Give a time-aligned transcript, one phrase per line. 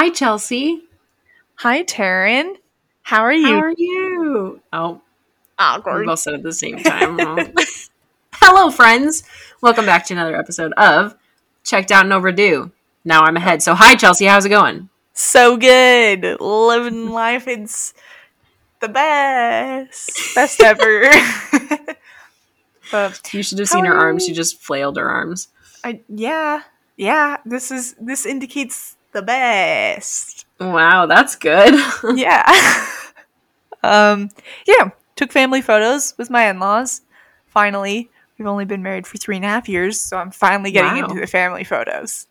[0.00, 0.84] Hi, Chelsea.
[1.56, 2.54] Hi, Taryn.
[3.02, 3.48] How are you?
[3.48, 4.60] How are you?
[4.72, 5.00] Oh, we
[5.58, 6.06] Awkward.
[6.06, 7.18] both said at the same time.
[8.34, 9.24] Hello, friends.
[9.60, 11.16] Welcome back to another episode of
[11.64, 12.70] Checked Out and Overdue.
[13.04, 13.60] Now I'm ahead.
[13.60, 14.26] So, hi, Chelsea.
[14.26, 14.88] How's it going?
[15.14, 16.40] So good.
[16.40, 17.48] Living life.
[17.48, 17.92] It's
[18.80, 20.32] the best.
[20.32, 21.10] Best ever.
[22.92, 24.24] but You should have seen her arms.
[24.24, 25.48] She just flailed her arms.
[25.82, 26.62] I yeah.
[26.96, 27.38] Yeah.
[27.44, 30.46] This is this indicates the best.
[30.60, 31.74] Wow, that's good.
[32.16, 32.44] yeah.
[33.82, 34.30] um
[34.66, 34.90] yeah.
[35.16, 37.02] Took family photos with my in-laws.
[37.46, 38.10] Finally.
[38.38, 41.08] We've only been married for three and a half years, so I'm finally getting Wow.
[41.08, 42.28] into the family photos.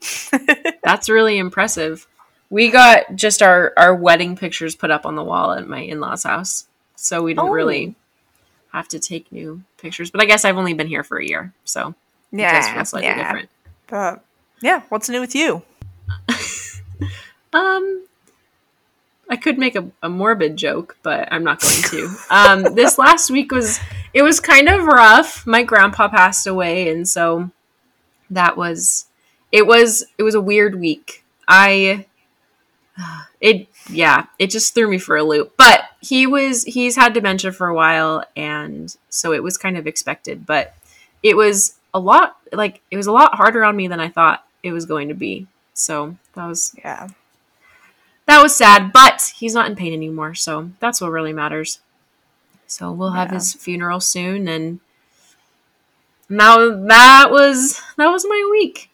[0.84, 2.08] That's really impressive.
[2.50, 6.00] We got just our, our wedding pictures put up on the wall at my in
[6.00, 6.68] law's house.
[6.96, 7.52] So we didn't Oh.
[7.52, 7.96] really
[8.72, 10.10] have to take new pictures.
[10.10, 11.52] But I guess I've only been here for a year.
[11.66, 11.90] So
[12.32, 12.74] it does yeah.
[12.74, 13.24] feel slightly yeah.
[13.24, 13.50] different.
[13.88, 14.24] But
[14.62, 15.62] yeah, what's new with you?
[17.54, 18.06] Um,
[19.30, 22.16] I could make a, a morbid joke, but I'm not going to.
[22.30, 23.80] um, this last week was
[24.14, 25.46] it was kind of rough.
[25.46, 27.52] My grandpa passed away, and so
[28.30, 29.08] that was
[29.52, 31.24] it was it was a weird week.
[31.48, 32.06] I
[33.42, 35.54] it yeah, it just threw me for a loop.
[35.58, 39.88] But he was he's had dementia for a while, and so it was kind of
[39.88, 40.46] expected.
[40.46, 40.74] But
[41.22, 44.46] it was a lot like it was a lot harder on me than I thought
[44.64, 45.48] it was going to be.
[45.74, 47.10] So that was Yeah.
[48.28, 51.80] That was sad, but he's not in pain anymore, so that's what really matters.
[52.68, 53.36] So we'll have Yeah.
[53.36, 54.80] his funeral soon, and
[56.30, 58.90] now that was that was my week.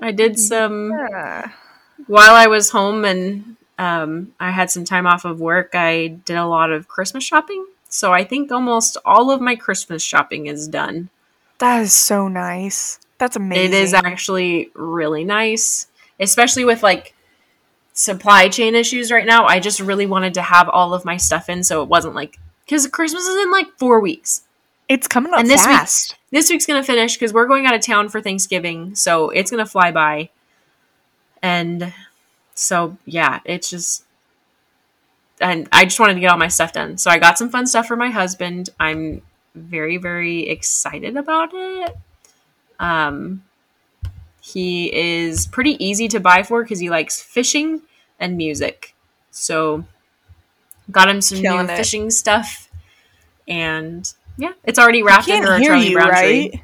[0.00, 1.50] I did some Yeah.
[2.06, 5.74] while I was home, and um, I had some time off of work.
[5.74, 10.02] I did a lot of Christmas shopping, so I think almost all of my Christmas
[10.02, 11.10] shopping is done.
[11.58, 13.00] That is so nice.
[13.18, 13.64] That's amazing.
[13.64, 15.88] It is actually really nice,
[16.20, 17.14] especially with like
[17.98, 19.44] supply chain issues right now.
[19.44, 22.38] I just really wanted to have all of my stuff in so it wasn't like
[22.64, 24.42] because Christmas is in like four weeks.
[24.88, 26.14] It's coming up And this week- fast.
[26.30, 29.66] This week's gonna finish because we're going out of town for Thanksgiving, so it's gonna
[29.66, 30.28] fly by.
[31.42, 31.92] And
[32.54, 34.04] so yeah, it's just
[35.40, 36.98] and I just wanted to get all my stuff done.
[36.98, 38.70] So I got some fun stuff for my husband.
[38.78, 39.22] I'm
[39.54, 41.96] very, very excited about it.
[42.78, 43.42] Um
[44.52, 47.82] he is pretty easy to buy for because he likes fishing
[48.18, 48.94] and music.
[49.30, 49.84] So
[50.90, 51.76] got him some Killing new it.
[51.76, 52.68] fishing stuff.
[53.46, 56.50] And yeah, it's already wrapped can't a hear Charlie you, Brown right?
[56.52, 56.62] tree.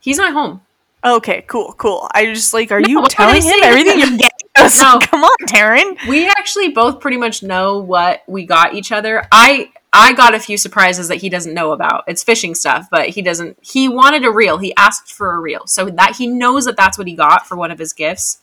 [0.00, 0.60] He's not home.
[1.04, 2.08] Okay, cool, cool.
[2.14, 4.28] I just like, are No, you what did I telling him everything you're getting?
[4.56, 4.80] us?
[4.80, 4.98] No.
[5.00, 5.96] Come on, Taryn.
[6.08, 9.26] We actually both pretty much know what we got each other.
[9.32, 12.04] I I got a few surprises that he doesn't know about.
[12.06, 13.58] It's fishing stuff, but he doesn't.
[13.60, 14.58] He wanted a reel.
[14.58, 17.56] He asked for a reel, so that he knows that that's what he got for
[17.56, 18.38] one of his gifts.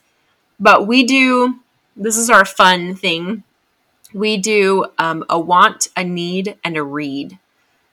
[0.59, 1.59] But we do.
[1.95, 3.43] This is our fun thing.
[4.13, 7.39] We do um, a want, a need, and a read.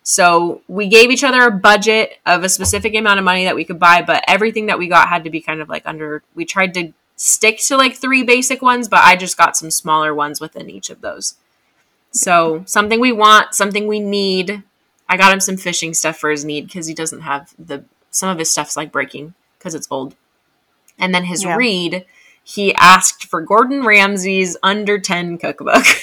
[0.02, 3.64] So we gave each other a budget of a specific amount of money that we
[3.64, 6.22] could buy, but everything that we got had to be kind of like under.
[6.34, 10.14] We tried to stick to like three basic ones, but I just got some smaller
[10.14, 11.36] ones within each of those.
[12.16, 14.62] So something we want, something we need.
[15.09, 18.28] I got him some fishing stuff for his need because he doesn't have the some
[18.31, 20.15] of his stuff's like breaking because it's old.
[20.99, 21.56] And then his Yeah.
[21.56, 22.06] read,
[22.43, 25.84] he asked for Gordon Ramsay's under ten cookbook.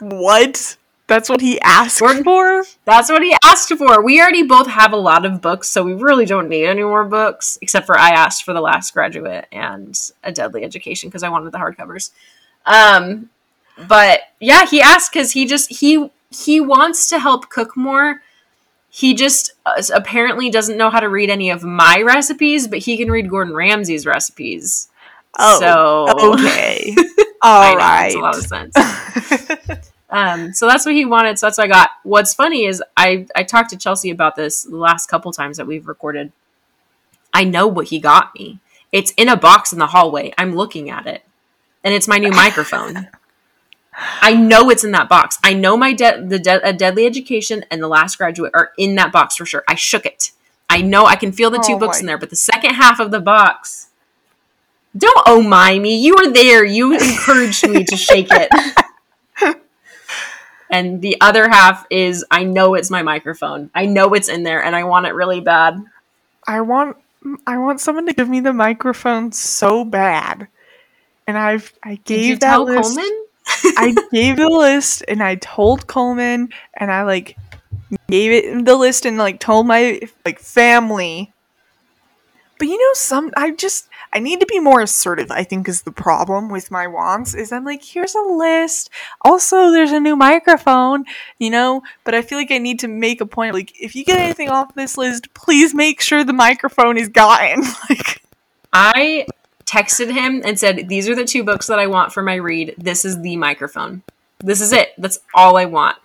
[0.00, 0.76] What?
[1.08, 2.64] That's what he asked Gordon- for?
[2.84, 4.02] That's what he asked for.
[4.04, 7.04] We already both have a lot of books, so we really don't need any more
[7.04, 11.30] books, except for I asked for The Last Graduate and A Deadly Education because I
[11.30, 12.10] wanted the hardcovers.
[12.66, 13.30] Um,
[13.86, 18.22] but yeah, he asked because he just he he wants to help cook more.
[18.90, 22.96] He just uh, apparently doesn't know how to read any of my recipes, but he
[22.96, 24.88] can read Gordon Ramsay's recipes.
[25.38, 26.94] Oh, so Okay.
[27.42, 29.84] all right, know, makes a lot of sense.
[30.10, 31.38] Um, so that's what he wanted.
[31.38, 31.90] So that's what I got.
[32.02, 35.66] What's funny is I I talked to Chelsea about this the last couple times that
[35.66, 36.32] we've recorded.
[37.34, 38.60] I know what he got me.
[38.90, 40.32] It's in a box in the hallway.
[40.38, 41.22] I'm looking at it,
[41.84, 43.08] and it's my new microphone.
[43.98, 45.38] I know it's in that box.
[45.42, 48.94] I know my de- the de- a deadly education and the last graduate are in
[48.94, 49.64] that box for sure.
[49.68, 50.30] I shook it.
[50.70, 53.00] I know I can feel the two Oh books in there, but the second half
[53.00, 53.88] of the box.
[54.96, 55.96] Don't oh my me.
[55.96, 56.64] You were there.
[56.64, 58.50] You encouraged me to shake it.
[60.70, 63.70] and the other half is I know it's my microphone.
[63.74, 65.82] I know it's in there and I want it really bad.
[66.46, 66.96] I want
[67.46, 70.48] I want someone to give me the microphone so bad.
[71.26, 72.94] And I've I gave that list.
[72.94, 73.24] Coleman?
[73.76, 77.36] I gave the list and I told Coleman and I like
[78.08, 81.32] gave it the list and like told my like family
[82.58, 85.30] But you know, some I just I need to be more assertive.
[85.30, 87.34] I think is the problem with my wants.
[87.34, 88.90] Is I'm like, here's a list.
[89.22, 91.04] Also, there's a new microphone.
[91.38, 93.54] You know, but I feel like I need to make a point.
[93.54, 97.62] Like, if you get anything off this list, please make sure the microphone is gotten.
[97.90, 98.22] like,
[98.72, 99.26] I
[99.68, 102.74] texted him and said, These are the two books that I want for my read.
[102.78, 104.02] This is the microphone.
[104.38, 104.94] This is it.
[104.96, 105.98] That's all I want.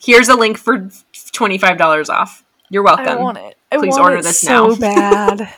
[0.00, 0.78] Here's a link for
[1.12, 2.44] $25 off.
[2.70, 3.06] You're welcome.
[3.06, 3.56] I want it.
[3.70, 4.76] I Please want order it this so now.
[4.80, 5.54] bad.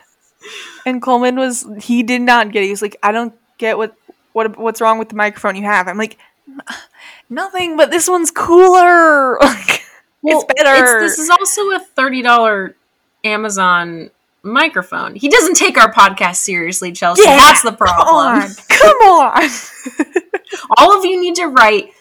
[0.84, 2.66] and Coleman was he did not get it.
[2.66, 3.94] He was like, I don't get what
[4.32, 5.86] what what's wrong with the microphone you have.
[5.86, 6.18] I'm like,
[7.30, 9.38] nothing, but this one's cooler.
[10.26, 11.00] Like, it's better.
[11.00, 12.72] this is also a $30
[13.24, 14.10] Amazon
[14.44, 15.14] microphone.
[15.14, 17.22] He doesn't take our podcast seriously, Chelsea.
[17.24, 18.16] Yeah, That's the Come problem.
[18.16, 19.50] on, come on.
[20.78, 21.92] All of you need to write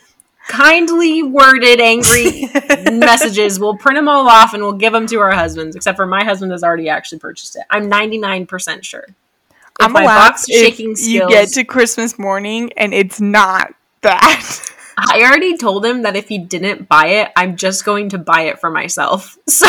[0.47, 2.49] kindly worded angry
[2.91, 3.59] messages.
[3.59, 6.23] We'll print them all off and we'll give them to our husbands, except for my
[6.23, 7.63] husband has already actually purchased it.
[7.69, 9.05] I'm 99% sure.
[9.07, 9.15] If
[9.79, 14.69] I'm my box shaking you get to Christmas morning and it's not that.
[14.97, 18.41] I already told him that if he didn't buy it, I'm just going to buy
[18.43, 19.37] it for myself.
[19.49, 19.67] So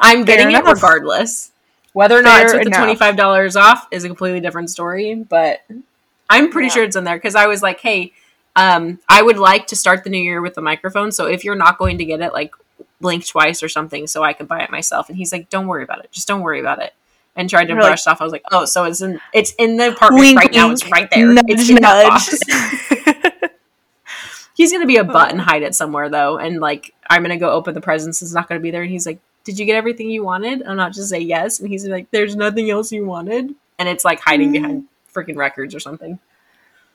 [0.00, 1.52] I'm getting it regardless.
[1.92, 5.14] Whether or not it's with the twenty five dollars off is a completely different story.
[5.14, 5.62] But
[6.30, 6.74] I'm pretty Yeah.
[6.74, 8.12] sure it's in there because I was like, hey,
[8.56, 11.10] um, I would like to start the new year with the microphone.
[11.12, 12.52] So if you're not going to get it, like
[13.00, 15.08] blink twice or something, so I can buy it myself.
[15.08, 16.10] And he's like, don't worry about it.
[16.12, 16.92] Just don't worry about it.
[17.36, 18.20] And tried to brush off.
[18.20, 20.70] I was like, oh, so it's in it's in the apartment Wink, right now.
[20.72, 21.32] It's right there.
[21.32, 22.08] Nudge, it's in nudge.
[22.08, 23.28] box.
[24.54, 27.50] He's gonna be a butt and hide it somewhere though, and like I'm gonna go
[27.52, 28.22] open the presents.
[28.22, 30.76] It's not gonna be there, and he's like, "Did you get everything you wanted?" I'm
[30.76, 34.20] not just say yes, and he's like, "There's nothing else you wanted," and it's like
[34.20, 34.84] hiding behind
[35.14, 36.18] freaking records or something.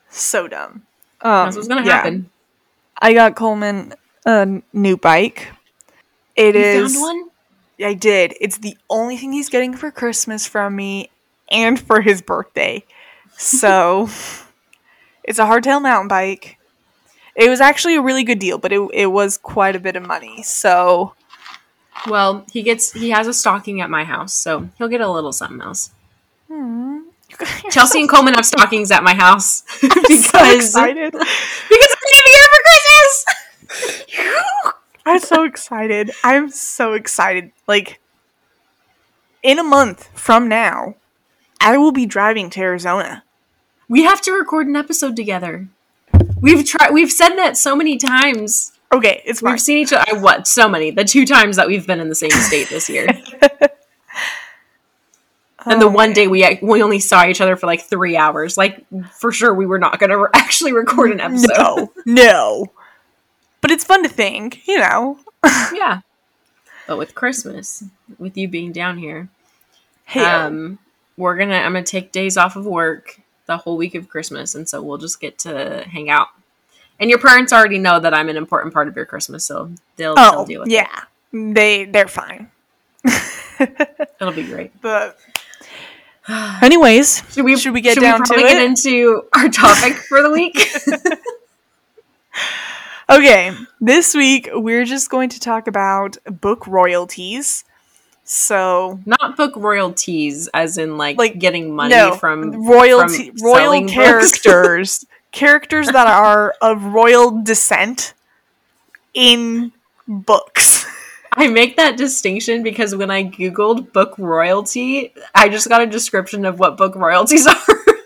[0.10, 0.84] so dumb.
[1.22, 1.94] Um, That's what's gonna yeah.
[1.98, 2.30] happen.
[3.02, 3.96] I got Coleman
[4.28, 5.48] a new bike.
[6.36, 6.94] It You is.
[6.94, 7.30] found one.
[7.88, 8.36] I did.
[8.40, 11.10] It's the only thing he's getting for Christmas from me
[11.52, 12.84] and for his birthday.
[13.36, 14.08] So
[15.24, 16.58] it's a hardtail mountain bike.
[17.36, 20.06] It was actually a really good deal, but it, it was quite a bit of
[20.06, 20.44] money.
[20.44, 21.16] So
[22.07, 25.31] Well, he gets he has a stocking at my house, so he'll get a little
[25.31, 25.92] something else.
[26.48, 27.00] Hmm.
[27.72, 31.12] Chelsea and Coleman have stockings at my house because so excited.
[31.13, 33.25] because I'm gonna be here for Christmas.
[35.06, 36.12] I'm so excited.
[36.24, 37.51] I'm so excited.
[37.68, 38.00] Like
[39.42, 40.95] in a month from now,
[41.60, 43.24] I will be driving to Arizona.
[43.90, 45.68] We have to record an episode together.
[46.40, 46.92] We've tried.
[46.92, 48.72] We've said that so many times.
[48.94, 49.54] Okay, it's fine.
[49.54, 50.19] We've seen each other.
[50.19, 50.48] What?
[50.48, 50.92] So many.
[50.92, 53.07] The two times that we've been in the same state this year,
[55.66, 58.56] and the one day we we only saw each other for like three hours.
[58.56, 61.57] Like for sure, we were not going to re- actually record an episode.
[61.57, 62.66] No, no.
[63.62, 65.18] But it's fun to think, you know.
[65.74, 66.01] yeah.
[66.86, 67.84] But with Christmas,
[68.19, 69.30] with you being down here,
[70.06, 70.78] Hey, um,
[71.18, 71.56] we're gonna.
[71.56, 74.98] I'm gonna take days off of work the whole week of Christmas, and so we'll
[74.98, 76.28] just get to hang out.
[77.04, 80.16] And your parents already know that I'm an important part of your Christmas, so they'll,
[80.16, 81.02] they'll oh deal with yeah,
[81.34, 82.50] they they're fine.
[83.04, 84.08] it.
[84.22, 84.72] It'll be great.
[84.82, 85.18] But
[86.62, 88.64] anyways, Should we Should we get should down to probably get it?
[88.64, 90.58] into our topic for the week?
[93.10, 97.66] okay, this week we're just going to talk about book royalties.
[98.24, 103.86] So Not book royalties, as in like, Like, getting money no, from royalty from royal
[103.90, 108.13] characters, characters that are of royal descent
[109.13, 109.73] in
[110.07, 110.85] books.
[111.33, 116.45] I make that distinction because when I googled book royalty, I just got a description
[116.45, 117.56] of what book royalties are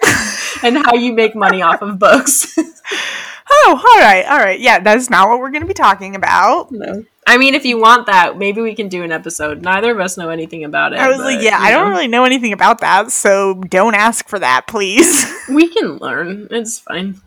[0.64, 2.58] and how you make money off of books.
[3.50, 4.60] Oh, all right, all right.
[4.60, 6.72] Yeah, that's not what we're going to be talking about.
[6.72, 7.06] no.
[7.30, 9.62] I mean, if you want that, maybe we can do an episode.
[9.62, 11.00] Neither of us know anything about it.
[11.00, 13.96] I was but, like, yeah, you I don't really know anything about that, so don't
[13.96, 15.30] ask for that, please.
[15.50, 16.48] We can learn.
[16.52, 17.22] It's fine.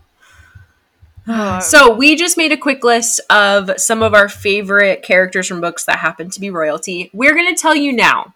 [1.26, 5.60] Uh, So we just made a quick list of some of our favorite characters from
[5.60, 7.10] books that happen to be royalty.
[7.12, 8.34] We're going to tell you now.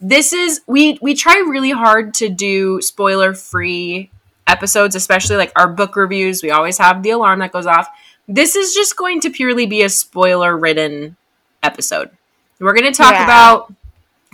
[0.00, 4.10] This is we we try really hard to do spoiler free
[4.50, 6.42] episodes, especially like our book reviews.
[6.42, 7.88] We always have the alarm that goes off.
[8.28, 11.16] This is just going to purely be a spoiler ridden
[11.62, 12.10] episode.
[12.58, 13.24] We're going to talk Yeah.
[13.24, 13.72] about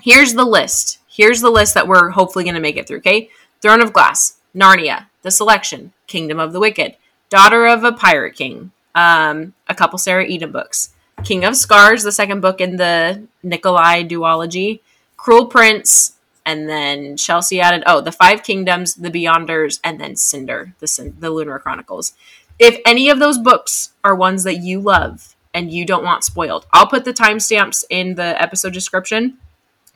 [0.02, 0.98] here's the list.
[1.08, 3.30] Here's the list that we're hopefully going to make it through, okay?
[3.62, 6.96] Throne of Glass, Narnia, The Selection, Kingdom of the Wicked,
[7.30, 10.90] Daughter of a Pirate King, um, a couple Sarah Eden books,
[11.24, 14.80] King of Scars, the second book in the Nikolai duology,
[15.16, 16.15] Cruel Prince,
[16.46, 21.30] and then Chelsea added, oh, The Five Kingdoms, The Beyonders, and then Cinder, the, the
[21.30, 22.14] Lunar Chronicles.
[22.58, 26.66] If any of those books are ones that you love and you don't want spoiled,
[26.72, 29.38] I'll put the timestamps in the episode description.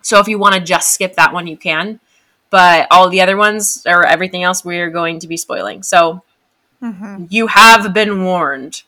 [0.03, 2.01] So if you want to just skip that one, you can.
[2.51, 5.83] But all the other ones or everything else, we're going to be spoiling.
[5.85, 6.23] So
[6.83, 7.29] Mhm.
[7.31, 8.83] you have been warned.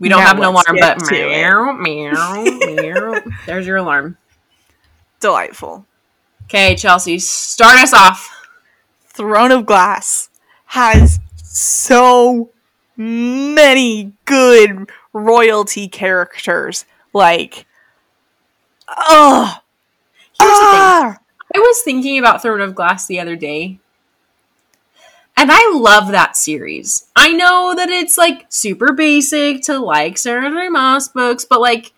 [0.00, 3.20] We don't Now have an alarm, but meow, meow, meow.
[3.46, 4.16] There's your alarm.
[5.24, 5.86] Delightful.
[6.42, 8.46] Okay, Chelsea, start us off.
[9.06, 10.28] Throne of Glass
[10.66, 12.50] has so
[12.94, 16.84] many good royalty characters.
[17.14, 17.64] Like,
[18.86, 19.60] oh,
[20.38, 20.78] Here's the thing.
[20.78, 21.18] ah,
[21.54, 23.78] I was thinking about Throne of Glass the other day.
[25.38, 27.06] And I love that series.
[27.16, 30.68] I know that it's like super basic to like Sarah J.
[30.68, 31.94] Maas books, but like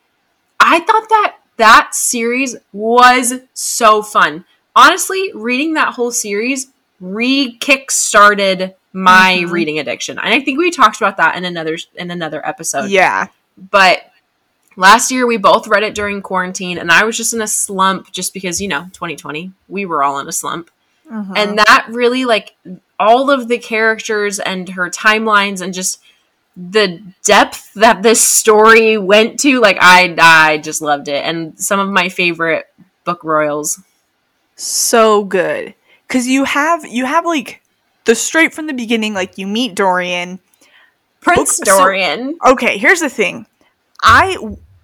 [0.61, 4.45] I thought that that series was so fun.
[4.75, 6.69] Honestly, reading that whole series
[7.01, 9.51] re-kick-started my Mhm.
[9.51, 10.19] reading addiction.
[10.19, 13.27] And I think we talked about that in another in another episode yeah,
[13.71, 14.11] but
[14.77, 18.13] last year we both read it during quarantine and i was just in a slump
[18.13, 20.71] just because you know 2020 we were all in a slump
[21.11, 21.33] Mhm.
[21.35, 22.55] and that really like
[23.01, 25.99] all of the characters and her timelines and just
[26.57, 31.79] the depth that this story went to like i i just loved it and some
[31.79, 32.67] of my favorite
[33.05, 33.81] book royals
[34.57, 35.75] so good
[36.09, 37.61] because you have you have like
[38.07, 39.15] the straight from the beginning.
[39.15, 40.39] Like you meet Dorian.
[41.21, 43.47] prince Book- so- dorian Okay, here's the thing.
[44.03, 44.37] I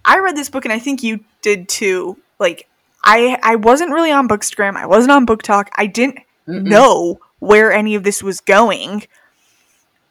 [0.04, 2.18] I read this book and I think you did too.
[2.38, 2.68] Like
[3.04, 4.76] I I wasn't really on Bookstagram.
[4.76, 5.68] I wasn't on BookTok.
[5.76, 6.64] I didn't Mhm.
[6.64, 9.04] know where any of this was going.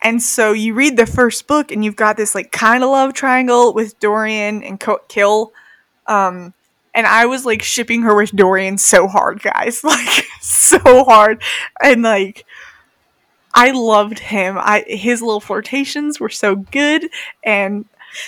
[0.04, 3.14] And so you read the first book and you've got this like kind of love
[3.14, 5.54] triangle with Dorian and Co- Kill.
[6.08, 6.54] Um
[6.94, 9.84] and I was like shipping her with Dorian so hard, guys.
[9.84, 11.42] Like so hard.
[11.82, 12.46] And like
[13.54, 14.58] I loved him.
[14.58, 17.10] I his little flirtations were so good
[17.44, 17.86] and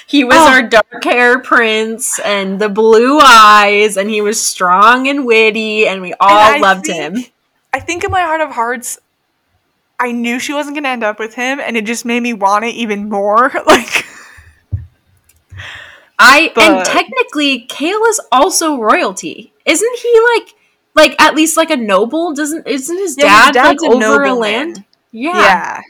[0.08, 0.48] He was Oh.
[0.50, 6.02] our dark hair prince and the blue eyes, and he was strong and witty, and
[6.02, 7.26] we all And loved think- him.
[7.74, 8.98] I think in my heart of hearts,
[10.00, 12.34] I knew she wasn't going to end up with him, and it just made me
[12.34, 13.52] want it even more.
[13.66, 14.06] Like,
[16.20, 20.22] I and technically, Chaol is also royalty, isn't he?
[20.36, 20.54] Like,
[20.96, 22.34] like at least like a noble?
[22.34, 24.84] Doesn't isn't his Yeah, dad dad's like a over a land?
[25.12, 25.32] Yeah.
[25.34, 25.82] yeah.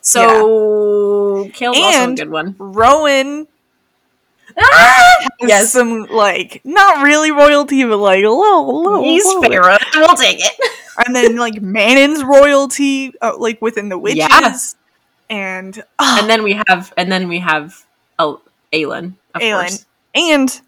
[0.00, 2.56] So Chaol's also a And- good one.
[2.58, 3.46] Rowan
[4.58, 5.26] Ah!
[5.40, 9.02] Yes, some, like, not really royalty, but like a little, little.
[9.02, 9.76] he's little- Pharaoh.
[9.96, 10.52] We'll take it.
[11.06, 14.18] And then, like, Manon's royalty, uh, like, within the witches.
[14.18, 14.54] Yeah.
[15.30, 17.86] And, oh, and then we have, and then we have
[18.18, 19.60] Al- Aelin, of Aelin.
[19.60, 19.86] course.
[20.14, 20.60] And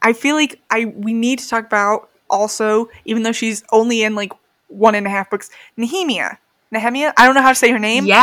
[0.00, 4.14] I feel like I we need to talk about also, even though she's only in
[4.14, 4.32] like
[4.68, 6.38] one and a half books, Nehemia.
[6.72, 7.12] Nehemia?
[7.18, 8.06] I don't know how to say her name.
[8.06, 8.22] Yeah,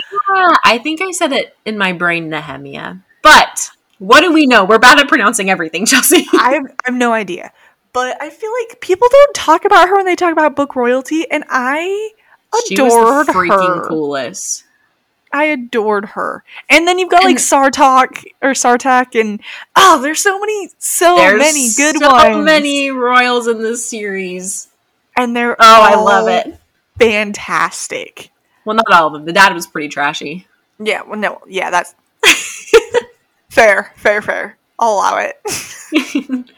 [0.64, 3.04] I think I said it in my brain, Nehemia.
[3.22, 4.66] But what do we know?
[4.66, 6.26] We're bad at pronouncing everything, Chelsea.
[6.34, 7.52] I have, I have no idea.
[7.94, 11.30] But I feel like people don't talk about her when they talk about book royalty,
[11.32, 12.12] and I
[12.68, 13.88] she was adored the freaking her.
[13.88, 14.64] coolest.
[15.32, 16.44] I adored her.
[16.70, 19.42] And then you've got like And- Sartok or Sartak, and
[19.76, 22.46] oh, there's so many, so many good so ones.
[22.46, 24.68] many royals in this series.
[25.18, 26.58] and they're Oh, I love it.
[27.00, 28.30] fantastic.
[28.66, 29.26] Well, not all of them.
[29.26, 30.48] The dad was pretty trashy.
[30.80, 31.96] Yeah, well, no, yeah, that's
[33.56, 34.58] fair, fair, fair.
[34.78, 35.36] I'll allow it.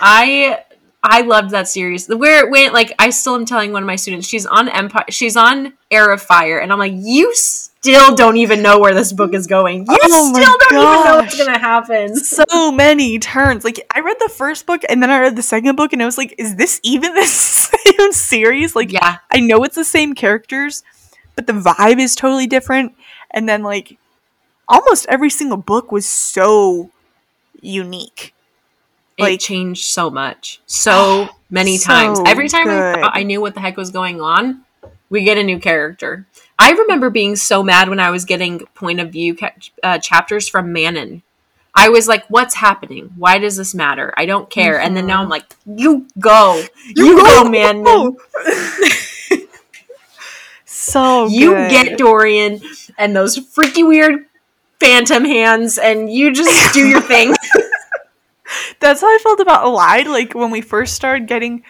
[0.00, 0.64] I
[1.04, 2.06] I loved that series.
[2.06, 4.68] The where it went, like I still am telling one of my students, she's on
[4.68, 8.94] Empire, she's on Heir of Fire, and I'm like, you still don't even know where
[8.94, 9.86] this book is going.
[9.88, 12.16] You Oh still don't even know what's gonna happen.
[12.50, 13.64] so many turns.
[13.64, 16.06] Like I read the first book and then I read the second book, and I
[16.06, 20.14] was like, "Is this even the same series?" Like yeah, I know it's the same
[20.14, 20.82] characters,
[21.36, 22.94] but the vibe is totally different.
[23.30, 23.98] And then like
[24.72, 26.90] almost every single book was so
[27.60, 28.34] unique.
[29.18, 32.20] it Like- changed so much, so many So times.
[32.26, 34.62] Every time I thought I knew what the heck was going on,
[35.10, 36.26] we get a new character.
[36.58, 39.52] I remember being so mad when I was getting point of view ca-
[39.82, 41.22] uh, chapters from Manon.
[41.74, 43.12] I was like, "What's happening?
[43.16, 44.12] Why does this matter?
[44.16, 46.62] I don't care." And then now I'm like, "You go,
[46.94, 48.16] you, go, Manon.
[50.64, 51.70] so You good.
[51.70, 52.60] get Dorian
[52.98, 54.26] and those freaky weird
[54.82, 57.34] phantom hands, and you just do your thing."
[58.80, 60.06] That's how I felt about Elide.
[60.06, 61.62] Like when we first started getting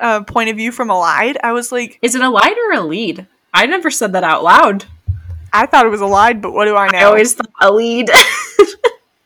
[0.00, 2.80] uh, point of view from Elide, I was like, Is it a light or a
[2.82, 3.26] lead?
[3.54, 4.84] I never said that out loud.
[5.52, 6.98] I thought it was Allied, but what do I know?
[6.98, 8.10] I always thought a lead.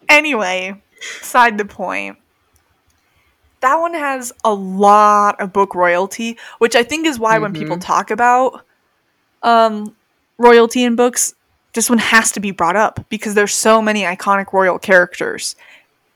[0.09, 0.81] Anyway,
[1.23, 2.19] side the point.
[3.61, 7.77] That one has a lot of book royalty, which I think is why when people
[7.79, 7.85] Mhm.
[7.85, 8.65] talk about
[9.43, 9.97] um,
[10.39, 11.35] royalty in books,
[11.75, 15.57] this one has to be brought up because there's so many iconic royal characters,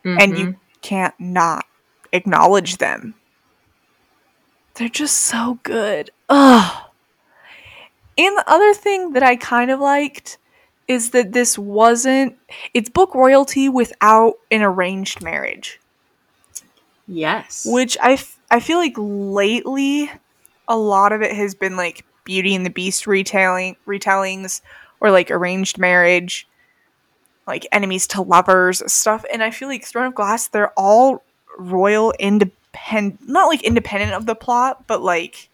[0.05, 0.37] and Mm-hmm.
[0.37, 1.65] you can't not
[2.13, 3.15] acknowledge them.
[4.75, 6.11] They're just so good.
[6.29, 6.83] Ugh.
[8.19, 10.39] And the other thing that I kind of liked
[10.89, 12.37] is that this wasn't
[12.73, 15.81] it's book royalty without an arranged marriage.
[17.09, 17.67] Yes.
[17.69, 20.11] Which I, f- I feel like lately
[20.69, 24.61] a lot of it has been like Beauty and the Beast retelling retellings
[25.00, 26.47] or like arranged marriage,
[27.47, 29.25] like enemies to lovers stuff.
[29.33, 31.23] And I feel like Throne of Glass, they're all
[31.59, 35.49] royal independent not like independent of the plot, but like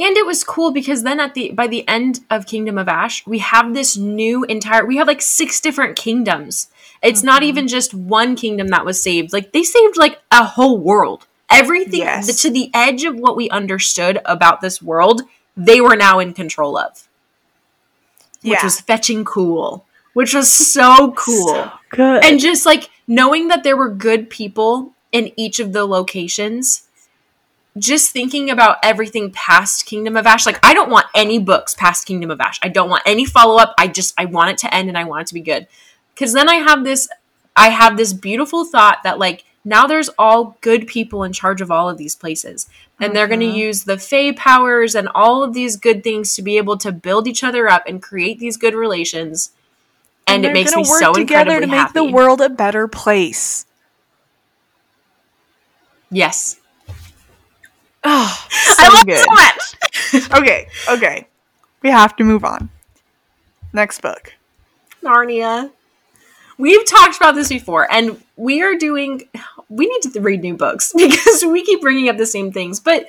[0.00, 3.26] And it was cool because then at the by the end of Kingdom of Ash,
[3.26, 6.68] we have this new entire we have like six different kingdoms.
[7.02, 7.46] It's not Mhm.
[7.46, 9.32] even just one kingdom that was saved.
[9.32, 11.26] Like they saved like a whole world.
[11.50, 12.42] Everything Yes.
[12.42, 15.22] to the edge of what we understood about this world,
[15.56, 17.07] they were now in control of.
[18.42, 18.64] Which Yeah.
[18.64, 19.84] was fetching cool.
[20.14, 21.48] Which was so cool.
[21.54, 22.24] So good.
[22.24, 26.82] and just like knowing that there were good people in each of the locations
[27.78, 32.06] just thinking about everything past kingdom of ash like i don't want any books past
[32.06, 34.88] kingdom of ash i don't want any follow-up i just i want it to end
[34.88, 35.66] and i want it to be good
[36.12, 37.08] because then i have this
[37.56, 41.70] i have this beautiful thought that like now there's all good people in charge of
[41.70, 42.68] all of these places
[43.00, 43.56] and they're going to mm-hmm.
[43.56, 47.28] use the fey powers and all of these good things to be able to build
[47.28, 49.50] each other up and create these good relations
[50.26, 51.92] and, it they're makes me work so together to make happy.
[51.94, 53.64] the world a better place.
[56.10, 56.60] Yes.
[58.04, 58.46] Oh,
[58.78, 59.24] I love good.
[59.24, 60.30] so much.
[60.38, 61.26] okay, okay.
[61.82, 62.68] We have to move on.
[63.72, 64.34] Next book.
[65.02, 65.70] Narnia.
[66.58, 69.28] We've talked about this before, and we are doing.
[69.68, 72.80] We need to read new books because we keep bringing up the same things.
[72.80, 73.08] But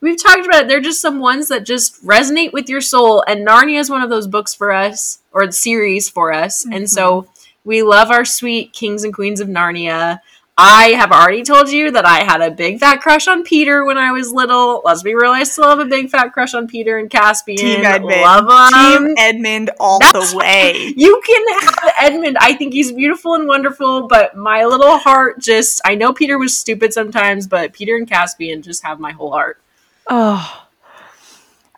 [0.00, 0.68] we've talked about it.
[0.68, 4.10] They're just some ones that just resonate with your soul, and Narnia is one of
[4.10, 6.64] those books for us, or series for us.
[6.64, 6.86] And mm-hmm.
[6.86, 7.28] so
[7.64, 10.20] we love our sweet kings and queens of Narnia.
[10.60, 13.96] I have already told you that I had a big fat crush on Peter when
[13.96, 14.82] I was little.
[14.84, 17.58] Let's be real, I still have a big fat crush on Peter and Caspian.
[17.58, 18.20] Team Edmund.
[18.20, 19.04] Love 'em.
[19.06, 20.92] Team Edmund all That's the way.
[20.96, 22.38] You can have Edmund.
[22.40, 26.56] I think he's beautiful and wonderful, but my little heart just I know Peter was
[26.56, 29.60] stupid sometimes, but Peter and Caspian just have my whole heart.
[30.08, 30.66] Oh,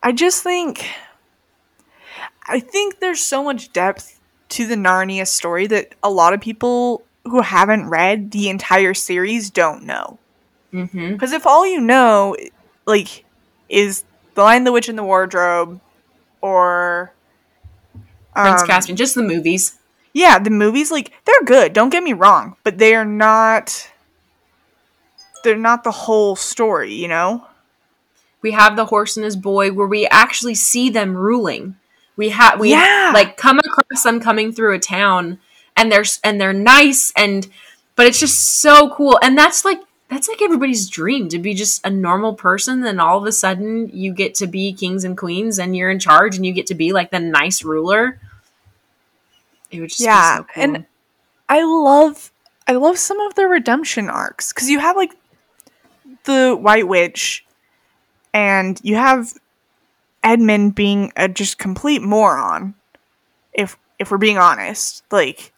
[0.03, 0.87] I just think,
[2.47, 4.19] I think there's so much depth
[4.51, 9.51] to the Narnia story that a lot of people who haven't read the entire series
[9.51, 10.19] don't know.
[10.73, 11.13] Mm-hmm.
[11.13, 12.37] Because if all you know,
[12.87, 13.25] like,
[13.69, 15.81] is The Lion, the Witch, and the Wardrobe,
[16.41, 17.13] or
[18.35, 19.79] Prince um, Caspian, just the movies.
[20.13, 23.91] Yeah, the movies like they're good, don't get me wrong, but they are not
[25.45, 27.47] they're not the whole story, you know?
[28.43, 31.77] We have the horse and his boy where we actually see them ruling.
[32.17, 33.13] We have we Yeah.
[33.15, 35.39] like come across them coming through a town
[35.81, 37.49] and they're and they're nice and
[37.97, 39.19] but it's just so cool.
[39.23, 43.19] And that's like that's like everybody's dream to be just a normal person then all
[43.19, 46.45] of a sudden you get to be kings and queens and you're in charge and
[46.45, 48.21] you get to be like the nice ruler.
[49.71, 50.63] It would just Yeah, be so cool.
[50.77, 50.87] and-
[51.49, 52.31] I love
[52.69, 55.13] I love some of the redemption arcs cuz you have like
[56.25, 57.45] the White Witch
[58.33, 59.35] and you have
[60.23, 62.75] Edmund being a just complete moron
[63.53, 65.03] if if we're being honest.
[65.11, 65.53] Like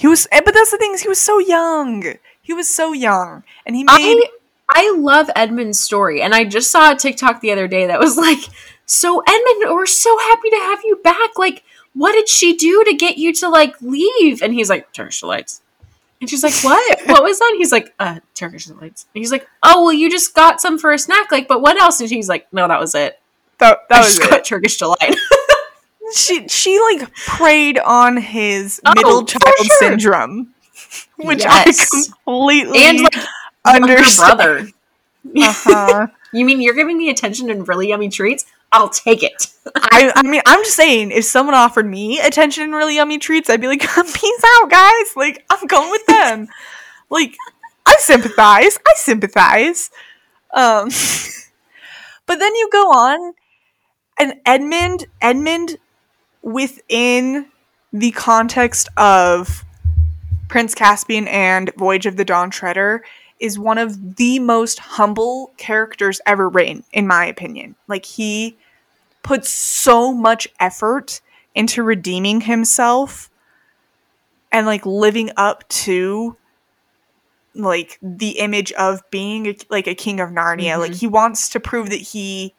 [0.00, 2.14] he was eh, but that's the thing is he was so young.
[2.40, 4.30] He was so young and he made I
[4.70, 8.16] I love Edmund's story, and I just saw a TikTok the other day that was
[8.16, 8.38] like,
[8.86, 11.36] "So Edmund, we're so happy to have you back.
[11.36, 15.20] Like, what did she do to get you to like leave?" And he's like, "Turkish
[15.20, 15.60] delights."
[16.18, 17.00] And she's like, "What?
[17.04, 20.34] what was that?" He's like, "Uh, Turkish delights." And he's like, "Oh, well, you just
[20.34, 21.30] got some for a snack.
[21.30, 23.20] Like, but what else?" And she's like, "No, that was it.
[23.58, 24.30] that, that I was just it.
[24.30, 24.98] got Turkish delight."
[26.14, 29.76] she she like preyed on his Oh, middle child sure.
[29.78, 30.54] syndrome,
[31.16, 31.88] which Yes.
[31.92, 33.16] I completely and like
[33.82, 34.36] understand.
[34.38, 34.68] brother.
[35.36, 36.06] Uh-huh.
[36.32, 38.46] You mean you're giving me attention and really yummy treats?
[38.70, 39.48] I'll take it.
[39.74, 43.50] I I mean I'm just saying if someone offered me attention and really yummy treats,
[43.50, 45.16] I'd be like, peace out, guys.
[45.16, 46.46] Like I'm going with them.
[47.10, 47.34] like
[47.84, 48.78] I sympathize.
[48.86, 49.90] I sympathize.
[50.54, 50.88] Um,
[52.26, 53.34] but then you go on,
[54.20, 55.78] and Edmund Edmund
[56.42, 57.46] within
[57.92, 59.64] the context of
[60.48, 63.04] Prince Caspian and Voyage of the Dawn Treader
[63.38, 67.74] is one of the most humble characters ever written, in my opinion.
[67.88, 68.56] Like he
[69.22, 71.20] puts so much effort
[71.54, 73.30] into redeeming himself
[74.52, 76.36] and like living up to
[77.54, 80.78] like the image of being a, like a king of Narnia.
[80.78, 81.00] Like Mhm.
[81.00, 82.54] he wants to prove that he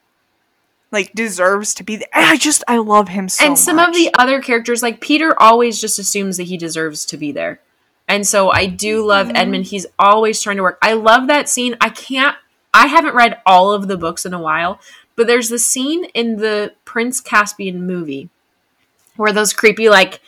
[0.91, 2.08] like deserves to be there.
[2.13, 3.89] I just I love him so and some much.
[3.89, 7.60] of the other characters, like Peter, always just assumes that he deserves to be there.
[8.08, 9.38] And so I do love Mhm.
[9.38, 9.65] Edmund.
[9.67, 10.77] He's always trying to work.
[10.82, 11.77] I love that scene.
[11.80, 12.36] I can't
[12.73, 14.80] I haven't read all of the books in a while,
[15.15, 18.30] but there's the scene in the Prince Caspian movie
[19.17, 20.19] where those creepy like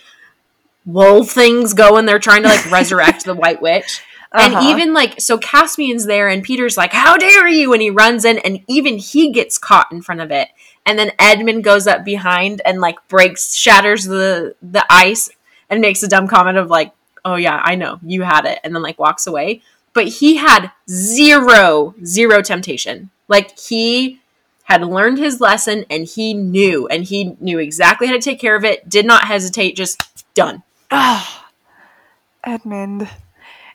[0.85, 4.01] wolf things go and they're trying to like resurrect the white witch.
[4.33, 4.69] And Uh-huh.
[4.69, 7.71] even like so Caspian's there and Peter's like, How dare you?
[7.73, 10.49] And he runs in and even he gets caught in front of it.
[10.85, 15.29] And then Edmund goes up behind and like breaks shatters the the ice
[15.69, 16.91] and makes a dumb comment of like,
[17.23, 19.61] Oh yeah, I know, you had it, and then like walks away.
[19.93, 23.11] But he had zero, zero temptation.
[23.27, 24.19] Like he
[24.63, 28.55] had learned his lesson and he knew and he knew exactly how to take care
[28.55, 30.63] of it, did not hesitate, just done.
[30.89, 31.51] Ah,
[32.43, 33.07] Edmund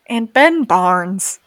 [0.08, 1.38] and Ben Barnes.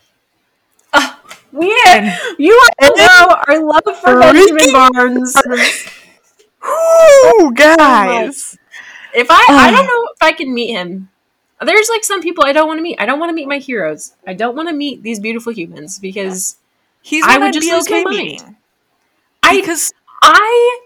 [0.93, 1.19] Oh,
[1.51, 5.35] we And- you all know our love for Benjamin Barnes.
[6.65, 8.57] Ooh, guys.
[9.13, 9.87] If I I don't ah.
[9.87, 11.09] know if I can meet him.
[11.63, 12.99] There's like some people I don't want to meet.
[12.99, 14.13] I don't want to meet my heroes.
[14.25, 16.57] I don't want to meet these beautiful humans because
[17.03, 18.17] He's I would I'd just be lose my okay mind.
[18.17, 18.57] meeting.
[19.43, 19.93] I Because
[20.23, 20.81] I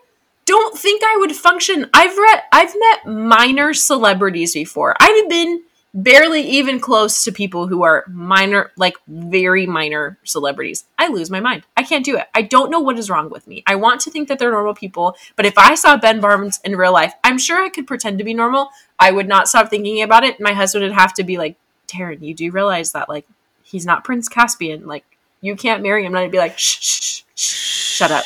[0.45, 1.89] don't think I would function.
[1.93, 4.95] I've read I've met minor celebrities before.
[4.99, 5.63] I've been
[5.95, 10.83] barely even close to people who are minor like very minor celebrities.
[10.99, 11.63] I lose my mind.
[11.77, 12.27] I can't do it.
[12.35, 13.63] I don't know what is wrong with me.
[13.65, 16.75] I want to think that they're normal people, but if I saw Ben Barnes in
[16.75, 18.69] real life, I'm sure I could pretend to be normal.
[18.99, 20.39] I would not stop thinking about it.
[20.41, 21.55] My husband would have to be like,
[21.87, 23.25] "Taryn, you do realize that like
[23.63, 24.85] he's not Prince Caspian.
[24.85, 25.05] Like
[25.39, 27.53] you can't marry him." And I'd be like, "Shh, shh, shh,
[27.95, 28.25] shut up."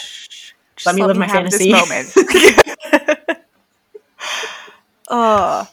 [0.80, 1.72] just Let me live my have this fantasy.
[1.72, 2.14] moment.
[5.10, 5.68] oh,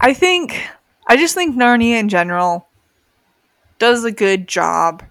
[0.00, 0.60] I think
[1.06, 2.68] I just think Narnia in general
[3.78, 5.02] does a good job,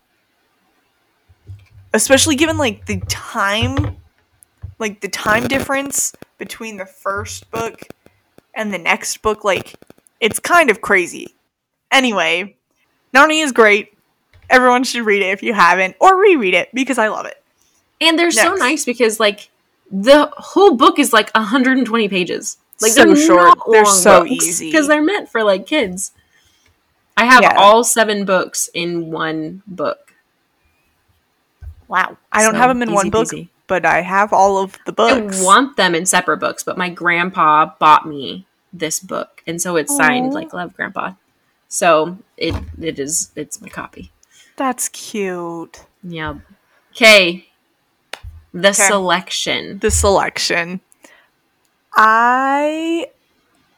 [1.93, 3.97] especially given like the time,
[4.79, 7.83] like the time difference between the first book
[8.53, 9.43] and the next book.
[9.43, 9.75] Like,
[10.19, 11.35] it's kind of crazy.
[11.91, 12.55] Anyway,
[13.13, 13.93] Narnia is great.
[14.49, 17.41] Everyone should read it if you haven't, or reread it because I love it.
[18.01, 19.49] And they're so nice because like
[19.91, 22.57] the whole book is like 120 pages.
[22.81, 23.57] Like So they're short.
[23.71, 24.71] They're so books easy.
[24.71, 26.11] because they're meant for like kids.
[27.15, 27.55] I have Yeah.
[27.57, 30.13] all seven books in one book.
[31.87, 32.17] Wow.
[32.31, 33.29] I don't have them in one book,
[33.67, 35.41] but I have all of the books.
[35.41, 39.75] I want them in separate books, but my grandpa bought me this book, and so
[39.75, 40.35] it's signed Aw.
[40.35, 41.13] like "Love, Grandpa."
[41.67, 44.11] So it it is it's my copy.
[44.55, 45.85] That's cute.
[46.03, 46.35] Yeah.
[46.95, 47.47] Okay.
[48.53, 49.79] The selection.
[49.79, 50.81] The selection.
[51.95, 53.07] I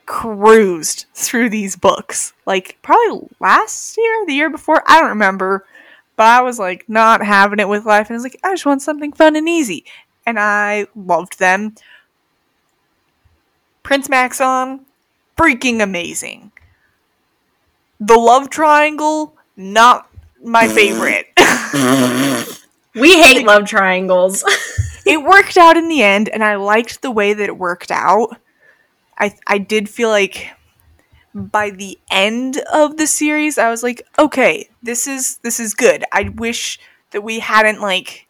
[0.05, 4.83] cruised through these books like probably last year, the year before.
[4.87, 5.65] I don't remember.
[6.15, 8.65] But I was like not having it with life and I was like, I just
[8.65, 9.83] want something fun and easy.
[10.25, 11.75] And I loved them.
[13.83, 14.85] Prince Maxon,
[15.37, 16.51] freaking amazing.
[17.99, 20.09] The love triangle, not
[20.41, 21.27] my favorite.
[22.95, 24.43] We hate love triangles.
[25.05, 28.37] it worked out in the end and i liked the way that it worked out.
[29.17, 30.51] I i did feel like
[31.33, 36.03] by the end of the series i was like okay this is this is good.
[36.11, 36.79] I wish
[37.11, 38.27] that we hadn't like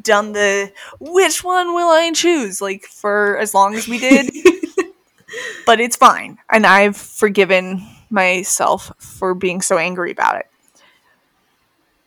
[0.00, 2.60] done the which one will i choose?
[2.62, 4.30] like for as long as we did.
[5.66, 10.46] But it's fine and i've forgiven myself for being so angry about it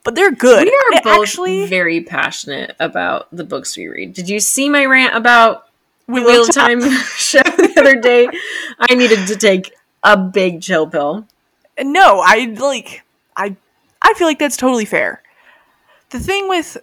[0.08, 4.14] but they're good we are both actually very passionate about the books we read.
[4.14, 5.68] Did you see my rant about
[6.08, 6.80] Wheel Time
[7.18, 8.30] show the other day?
[8.80, 9.74] I needed to take
[10.06, 11.28] a big chill pill.
[11.82, 13.04] no i like
[13.36, 13.54] i
[14.02, 15.22] i feel like that's totally fair
[16.12, 16.78] the thing with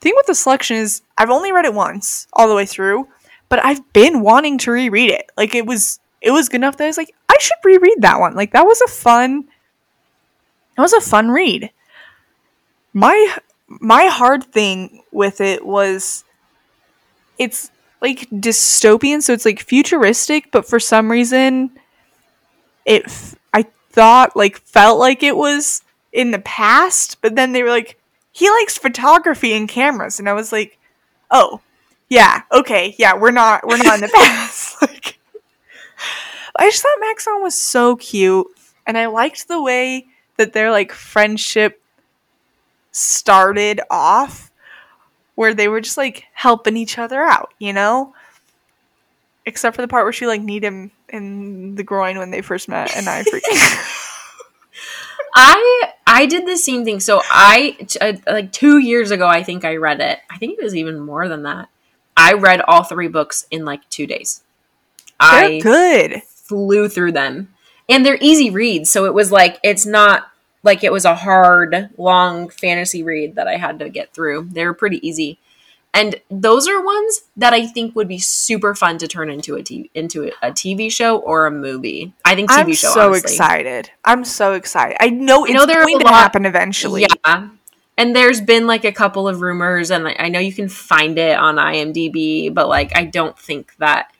[0.00, 3.06] thing with the selection is i've only read it once all the way through
[3.50, 6.84] but i've been wanting to reread it like it was it was good enough that
[6.84, 9.44] i was like i should reread that one like that was a fun
[10.76, 11.70] that was a fun read.
[12.92, 13.36] My
[13.68, 16.24] my hard thing with it was
[17.38, 21.70] it's like dystopian so it's like futuristic but for some reason
[22.84, 27.62] it f- i thought like felt like it was in the past but then they
[27.62, 27.98] were like
[28.30, 30.78] he likes photography and cameras and i was like
[31.30, 31.60] oh
[32.08, 35.18] yeah okay yeah we're not we're not in the past like.
[36.58, 38.46] I just thought maxon was so cute
[38.86, 40.06] and i liked the way
[40.36, 41.80] that their like friendship
[42.92, 44.50] started off
[45.34, 48.14] where they were just like helping each other out you know
[49.44, 52.68] except for the part where she like kneed him in the groin when they first
[52.68, 54.02] met and i freaking
[55.36, 56.98] I I did the same thing.
[56.98, 60.18] So I t- uh, like 2 years ago I think I read it.
[60.30, 61.68] I think it was even more than that.
[62.16, 64.42] I read all three books in like 2 days.
[65.20, 67.52] they're I good flew through them.
[67.88, 68.90] And they're easy reads.
[68.90, 70.30] So it was like it's not
[70.62, 74.48] like it was a hard, long fantasy read that I had to get through.
[74.50, 75.38] They were pretty easy.
[75.94, 79.62] And those are ones that I think would be super fun to turn into a
[79.62, 82.12] TV, into a TV show or a movie.
[82.22, 82.88] I think TV I'm show.
[82.88, 83.32] so honestly.
[83.32, 83.90] excited.
[84.04, 84.98] I'm so excited.
[85.00, 87.06] I know it's know there going to happen eventually.
[87.24, 87.48] Yeah.
[87.96, 91.18] And there's been like a couple of rumors, and I I know you can find
[91.18, 94.12] it on IMDb, but like I don't think that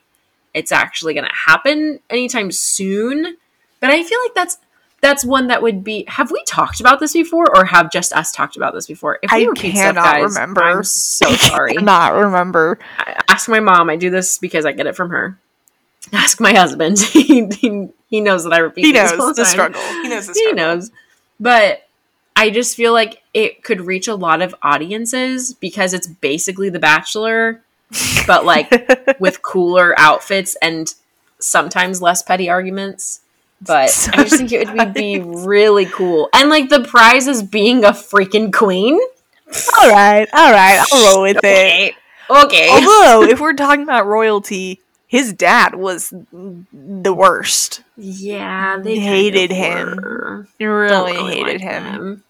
[0.55, 3.37] it's actually going to happen anytime soon.
[3.79, 4.57] But I feel like that's
[5.01, 6.05] that's one that would be.
[6.07, 9.19] Have we talked about this before, or have just us talked about this before?
[9.21, 10.63] If I repeat cannot remember.
[10.63, 11.73] I'm so sorry.
[11.75, 12.79] Not remember.
[12.97, 13.89] I- ask my mom.
[13.89, 15.39] I do this because I get it from her.
[16.13, 16.99] Ask my husband.
[17.13, 18.85] he, he, he knows that I repeat.
[18.85, 19.45] He knows the time.
[19.45, 19.81] struggle.
[19.81, 20.91] He knows the He knows.
[21.39, 21.87] But
[22.35, 26.79] I just feel like it could reach a lot of audiences because it's basically The
[26.79, 27.63] Bachelor,
[28.25, 30.93] but like with cooler outfits and
[31.39, 33.21] sometimes less petty arguments.
[33.61, 36.29] But I just think it would be really cool.
[36.33, 38.99] And like the prize is being a freaking queen.
[39.79, 40.85] all right, all right.
[40.91, 41.43] I'll roll with it.
[41.43, 41.95] Okay.
[42.29, 42.69] Okay.
[42.69, 47.83] Although, if we're talking about royalty, his dad was the worst.
[47.95, 49.97] Yeah, they Hated him.
[50.59, 51.83] Really, really hated like him.
[51.83, 52.23] them.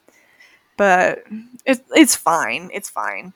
[0.78, 1.24] But
[1.66, 2.70] it's it's fine.
[2.72, 3.34] It's fine.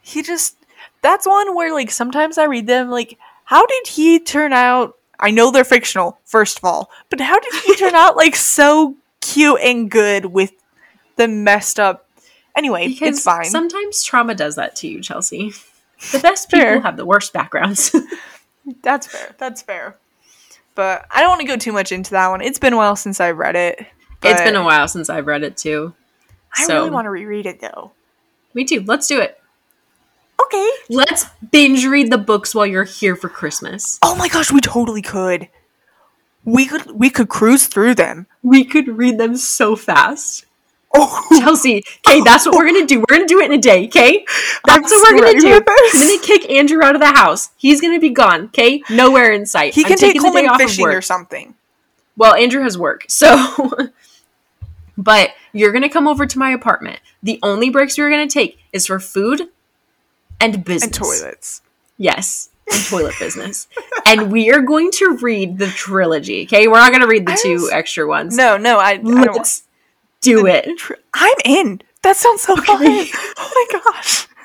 [0.00, 0.56] He just
[1.02, 5.30] that's one where like sometimes I read them like how did he turn out I
[5.30, 9.60] know they're fictional, first of all, but how did he turn out like so cute
[9.62, 10.52] and good with
[11.16, 12.04] the messed up
[12.56, 13.44] Anyway, Because it's fine.
[13.44, 15.52] sometimes trauma does that to you, Chelsea.
[16.10, 16.80] The best people Fair.
[16.80, 17.94] have the worst backgrounds.
[18.82, 19.34] That's fair.
[19.38, 19.96] That's fair.
[20.74, 22.40] But I don't want to go too much into that one.
[22.40, 23.86] It's been a while since I've read it.
[24.24, 25.94] it's been a while since I've read it too.
[26.56, 27.92] I so- really want to reread it though.
[28.54, 28.82] Me too.
[28.86, 29.37] Let's do it.
[30.42, 30.70] Okay.
[30.88, 33.98] Let's binge read the books while you're here for Christmas.
[34.02, 35.48] Oh my gosh, we totally could.
[36.44, 38.26] We could we could cruise through them.
[38.42, 40.46] We could read them so fast.
[40.94, 43.00] Oh, Chelsea, okay, that's what we're gonna do.
[43.00, 44.24] We're gonna do it in a day, okay?
[44.66, 45.60] That's I'm what we're gonna do.
[45.66, 47.50] I'm gonna kick Andrew out of the house.
[47.58, 48.82] He's gonna be gone, okay?
[48.88, 49.74] Nowhere in sight.
[49.74, 50.94] he I'm can take taking the day Coleman of fishing work.
[50.94, 51.54] or something.
[52.16, 53.04] Well, Andrew has work.
[53.10, 53.90] So
[54.98, 56.98] but you're going to come over to my apartment.
[57.22, 59.42] The only breaks we're going to take is for food
[60.40, 60.84] and business.
[60.84, 61.62] And toilets.
[61.96, 63.66] Yes, and toilet business.
[64.06, 66.44] And we are going to read the trilogy.
[66.44, 68.36] Okay, we're not going to read the I two was- extra ones.
[68.36, 69.64] No, no, I, I don't want let's
[70.20, 70.78] do it.
[70.78, 71.80] Tr- I'm in.
[72.02, 72.78] That sounds so fun.
[72.82, 74.26] Oh my gosh.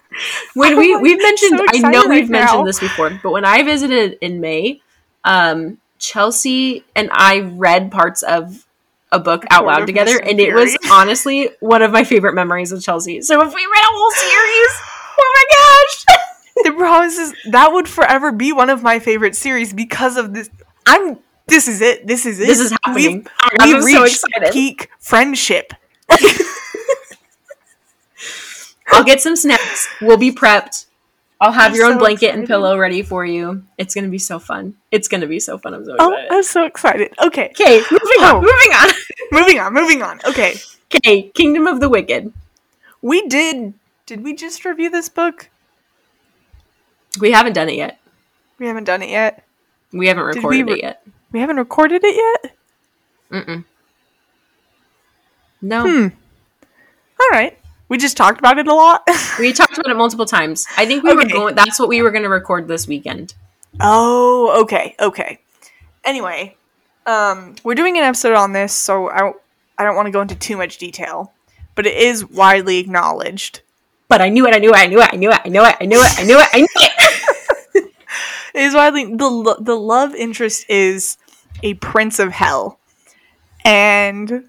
[0.53, 3.45] When I'm, we we've mentioned, so I know we've right mentioned this before, but when
[3.45, 4.79] I visited in May,
[5.23, 8.63] um, Chelsea and I read parts of
[9.11, 12.71] a book out loud together, and and it was honestly one of my favorite memories
[12.71, 13.21] of Chelsea.
[13.23, 14.69] So if we read a whole series,
[15.19, 16.05] oh my gosh!
[16.63, 16.71] The
[17.19, 20.49] is that would forever be one of my favorite series because of this.
[20.85, 21.17] I'm.
[21.47, 22.05] This is it.
[22.07, 22.45] This is it.
[22.47, 23.17] This is happening.
[23.17, 23.27] We've,
[23.59, 24.53] I'm we've so reached excited.
[24.53, 25.73] peak friendship.
[28.87, 29.87] I'll get some snacks.
[30.01, 30.85] We'll be prepped.
[31.41, 33.63] I'll have I'm your own so blanket and pillow ready for you.
[33.77, 34.75] It's gonna be so fun.
[34.91, 35.73] It's gonna be so fun.
[35.73, 36.31] I'm so Oh, excited.
[36.31, 37.13] I'm so excited.
[37.25, 38.37] Okay, Okay, moving Oh.
[38.37, 38.43] on.
[38.43, 38.89] Moving on.
[39.31, 39.73] moving on.
[39.73, 40.19] Moving on.
[40.25, 40.55] Okay,
[40.95, 42.31] Okay, Kingdom of the Wicked.
[43.01, 43.73] we did.
[44.05, 45.49] Did we just review this book?
[47.19, 47.99] We haven't done it yet.
[48.59, 49.45] We haven't done it yet.
[49.91, 51.07] We haven't Did we recorded re- it yet.
[51.31, 52.55] We haven't recorded it yet.
[53.31, 53.65] Mm-mm.
[55.61, 55.87] No.
[55.87, 56.07] Hmm.
[57.19, 57.57] All right.
[57.89, 59.07] We just talked about it a lot.
[59.39, 60.67] We talked about it multiple times.
[60.77, 63.33] I think we were going that's what we were gonna record this weekend.
[63.79, 65.39] oh, okay, okay.
[66.03, 66.55] Anyway,
[67.07, 69.33] um, we're doing an episode on this, so I
[69.77, 71.33] I don't want to go into too much detail,
[71.73, 73.61] but it is widely acknowledged.
[74.07, 75.63] But I knew it, I knew it, I knew it, I knew it, I knew
[75.63, 76.91] it, I knew it, I knew it, I knew it.
[78.53, 81.17] It is widely the lo- the love interest is
[81.63, 82.79] a prince of hell,
[83.65, 84.47] and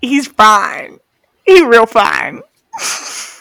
[0.00, 1.00] he's fine.
[1.44, 2.42] He's real fine.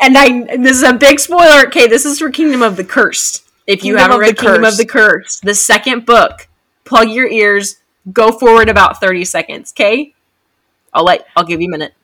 [0.00, 1.66] And I and this is a big spoiler.
[1.66, 3.44] Okay, this is for Kingdom of the Cursed.
[3.66, 6.48] If you Kingdom haven't read the Kingdom of the Cursed, the second book,
[6.84, 7.76] plug your ears,
[8.12, 10.14] go forward about 30 seconds, okay?
[10.94, 11.94] I'll let I'll give you a minute.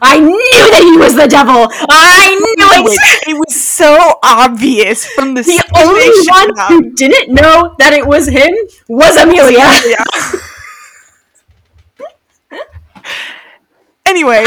[0.00, 1.68] I knew that he was the devil.
[1.90, 3.28] I knew it.
[3.28, 6.68] It was so obvious from the The only one up.
[6.68, 8.52] who didn't know that it was him
[8.88, 9.60] was Emilia.
[14.06, 14.44] Anyway.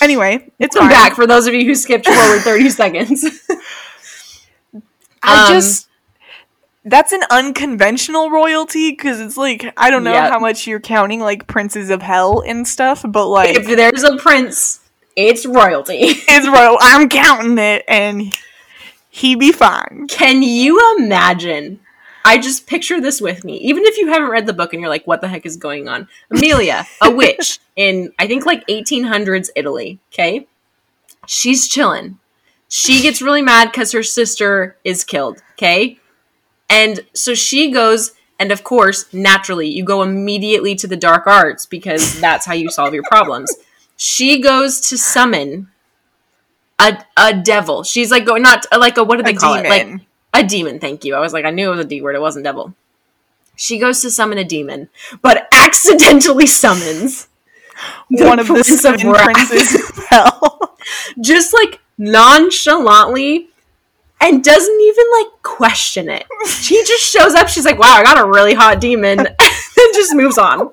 [0.00, 3.24] Anyway, it's back for those of you who skipped forward 30 seconds.
[5.22, 5.87] I Um, just
[6.84, 10.30] that's an unconventional royalty because it's like I don't know Yep.
[10.30, 14.16] how much you're counting like princes of hell and stuff, but like if there's a
[14.16, 14.80] prince,
[15.16, 15.96] it's royalty.
[16.00, 16.78] it's royal.
[16.80, 18.32] I'm counting it, and
[19.10, 20.06] he be fine.
[20.08, 21.80] Can you imagine
[22.24, 23.56] I just picture this with me.
[23.58, 25.88] Even if you haven't read the book and you're like, what the heck is going
[25.88, 26.08] on?
[26.30, 29.98] Emilia, a witch in, I think, like 1800s Italy.
[30.12, 30.46] Okay.
[31.26, 32.18] She's chilling.
[32.68, 35.38] She gets really mad because her sister is killed.
[35.52, 35.98] Okay.
[36.68, 41.66] And so she goes, and of course, naturally, you go immediately to the dark arts
[41.66, 43.52] because that's how you solve your problems.
[43.96, 45.68] She goes to summon
[46.78, 47.82] a, a devil.
[47.82, 49.68] She's like going, not like a, what do they A call it?
[49.68, 50.00] Like
[50.34, 51.14] a demon, thank you.
[51.14, 52.74] I was like, I knew it was a D word, it wasn't devil.
[53.56, 54.88] She goes to summon a demon,
[55.20, 57.26] but accidentally summons
[58.10, 60.76] One of the Prince of princes of hell.
[61.20, 63.48] just like nonchalantly
[64.20, 66.24] and doesn't even like question it.
[66.46, 70.14] She just shows up, she's like, Wow, I got a really hot demon, and just
[70.14, 70.70] moves on.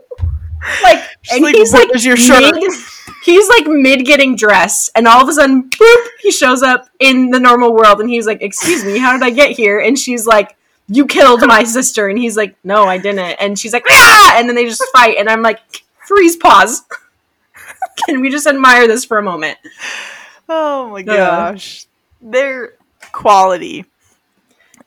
[0.81, 2.71] Like, She's and like, he's like, your shirt?" mid-
[3.23, 7.29] he's like mid getting dressed, and all of a sudden, boop, he shows up in
[7.29, 10.25] the normal world, and he's like, "Excuse me, how did I get here?" And she's
[10.25, 10.55] like,
[10.88, 14.47] "You killed my sister," and he's like, "No, I didn't." And she's like, "Ah!" And
[14.49, 15.60] then they just fight, and I'm like,
[16.08, 16.81] "Freeze, pause."
[18.08, 19.58] Can we just admire this for a moment?
[20.49, 21.86] Oh my gosh.
[22.21, 22.73] They're
[23.15, 23.86] quality.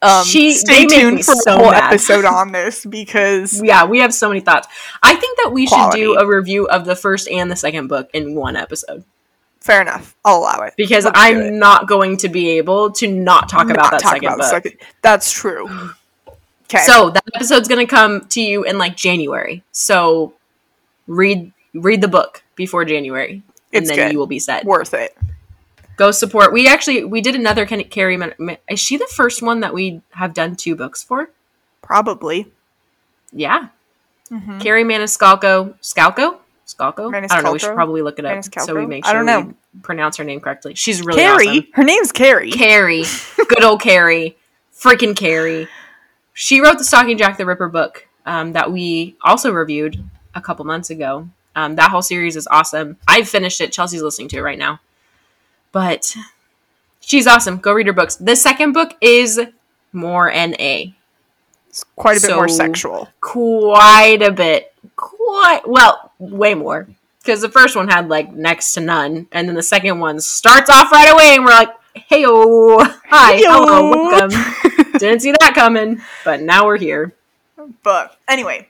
[0.00, 1.84] Um, She- stay they make me tuned for so a whole mad.
[1.92, 4.68] episode on this because Yeah, we have so many thoughts.
[5.02, 5.98] I think that we Quality.
[5.98, 9.04] should do a review of the first and the second book in one episode
[9.60, 10.14] fair enough.
[10.24, 10.74] I'll allow it.
[10.76, 11.52] because Let's I'm it.
[11.52, 14.50] not going to be able to not talk about that talk second about book.
[14.50, 15.68] second- That's true.
[16.70, 16.84] Okay.
[16.84, 19.62] So that episode's gonna come to you in like January.
[19.72, 20.34] So
[21.06, 24.12] read read the book before January, and It's then good.
[24.12, 24.66] you will be set.
[24.66, 25.16] worth it.
[25.98, 26.52] Go support.
[26.52, 28.16] We actually we did another Ken- Kerri.
[28.38, 31.28] Man- Is she the first one that we have done two books for?
[31.82, 32.50] Probably.
[33.32, 33.68] Yeah,
[34.30, 34.60] Mhm.
[34.62, 35.74] Kerri Maniscalco.
[35.82, 36.38] Scalco.
[36.66, 37.14] Scalco.
[37.14, 37.52] I don't know.
[37.52, 39.54] We should probably look it up so we make I sure don't we know.
[39.82, 40.74] pronounce her name correctly.
[40.74, 41.48] She's really Kerri.
[41.48, 41.66] awesome.
[41.74, 42.50] Her name's Kerri.
[42.52, 43.04] Kerri,
[43.48, 44.34] good old Kerri,
[44.74, 45.66] freaking Kerri.
[46.34, 50.02] She wrote the Stalking Jack the Ripper book um, that we also reviewed
[50.34, 51.28] a couple months ago.
[51.56, 52.98] Um, that whole series is awesome.
[53.08, 53.72] I've finished it.
[53.72, 54.78] Chelsea's listening to it right now,
[55.72, 56.14] but
[57.00, 57.58] she's awesome.
[57.58, 58.16] Go read her books.
[58.16, 59.40] The second book is
[59.92, 60.92] more NA,
[61.68, 63.08] It's quite a bit more So- sexual.
[63.20, 66.88] quite a bit, quite well, way more.
[67.22, 70.70] Because the first one had like next to none, and then the second one starts
[70.70, 74.30] off right away, and we're like, "Hey, hi, hello, welcome."
[74.98, 77.12] Didn't see that coming, but now we're here.
[77.82, 78.68] But anyway,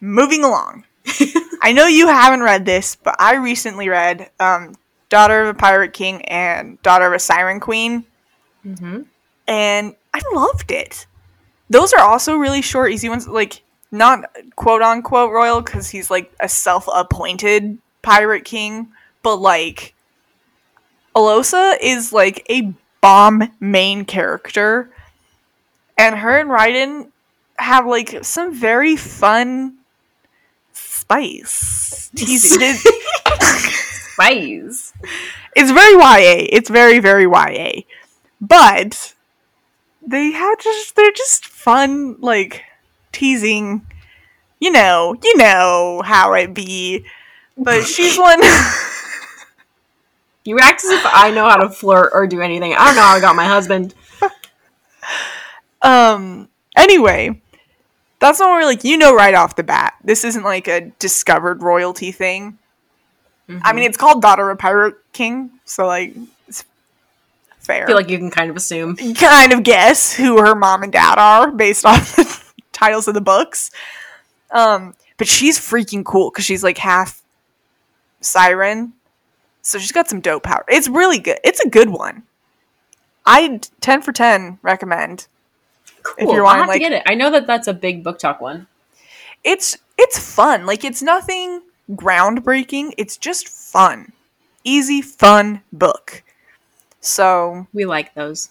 [0.00, 0.84] moving along.
[1.62, 4.74] I know you haven't read this, but I recently read um,
[5.14, 8.04] Daughter of a Pirate King and Daughter of a Siren Queen,
[8.64, 9.02] hmm
[9.46, 11.06] and I loved it.
[11.70, 13.28] Those are also really short, easy ones.
[13.28, 14.24] Like, not
[14.56, 18.88] quote unquote royal, because he's like a self appointed pirate king,
[19.22, 19.94] but like,
[21.14, 24.90] Alosa is like a bomb main character,
[25.96, 27.12] and her and Riden
[27.56, 29.76] have like some very fun
[30.72, 32.10] spice.
[32.16, 32.74] Teasing.
[34.14, 34.80] Spies.
[35.56, 36.46] it's very YA.
[36.50, 37.82] It's very very YA,
[38.40, 39.14] but
[40.06, 42.62] they have just they're just fun like
[43.12, 43.86] teasing.
[44.60, 47.04] You know, you know how it be.
[47.56, 48.40] But she's one.
[50.44, 52.74] You act as if I know how to flirt or do anything.
[52.74, 53.94] I don't know how I got my husband.
[55.82, 56.48] um.
[56.76, 57.40] Anyway,
[58.18, 59.94] that's not where like you know right off the bat.
[60.04, 62.58] This isn't like a discovered royalty thing.
[63.48, 66.14] I mean, it's called Daughter of Pirate King, so like
[66.48, 66.64] it's
[67.58, 67.84] fair.
[67.84, 68.96] I feel like you can kind of assume.
[69.14, 73.20] kind of guess who her mom and dad are based on the titles of the
[73.20, 73.70] books.
[74.50, 77.22] Um, but she's freaking cool because she's like half
[78.20, 78.92] siren,
[79.62, 80.64] so she's got some dope power.
[80.68, 81.38] It's really good.
[81.44, 82.22] It's a good one.
[83.26, 85.26] I ten for ten recommend.
[86.02, 86.34] Cool.
[86.34, 87.02] you're I'll have like- to get it.
[87.06, 88.66] I know that that's a big BookTok one.
[89.42, 90.66] It's it's fun.
[90.66, 92.92] Like it's nothing groundbreaking.
[92.98, 94.12] It's just fun,
[94.64, 96.22] easy, fun book.
[97.00, 98.50] So We like those.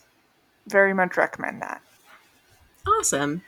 [0.68, 1.82] very much recommend that.
[2.88, 3.42] Awesome.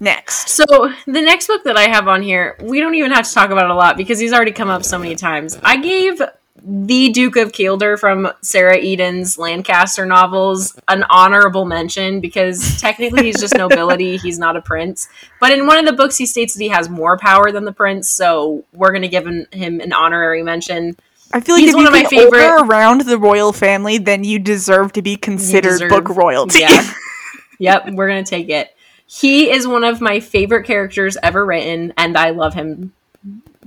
[0.00, 0.64] Next, So
[1.06, 3.64] the next book that I have on here, we don't even have to talk about
[3.66, 5.56] it a lot because he's already come up so many times.
[5.62, 6.20] I gave
[6.66, 13.38] the Duke of Kielder from Sarah Eden's Lancaster novels an honorable mention because technically he's
[13.38, 15.06] just nobility, he's not a prince.
[15.40, 17.72] But in one of the books, he states that he has more power than the
[17.72, 20.96] prince, so we're going to give him, him an honorary mention.
[21.32, 24.24] I feel like He's if one you of my favorite- around the royal family, then
[24.24, 26.60] you deserve to be considered deserve- book royalty.
[26.60, 26.92] Yeah.
[27.58, 28.74] yep, we're going to take it.
[29.06, 32.94] He is one of my favorite characters ever written, and I love him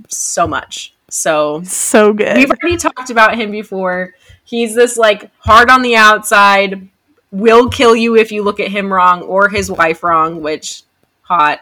[0.08, 0.94] so much.
[1.10, 2.36] So so good.
[2.36, 4.14] We've already talked about him before.
[4.44, 6.88] He's this like hard on the outside,
[7.30, 10.82] will kill you if you look at him wrong or his wife wrong, which
[11.22, 11.60] hot.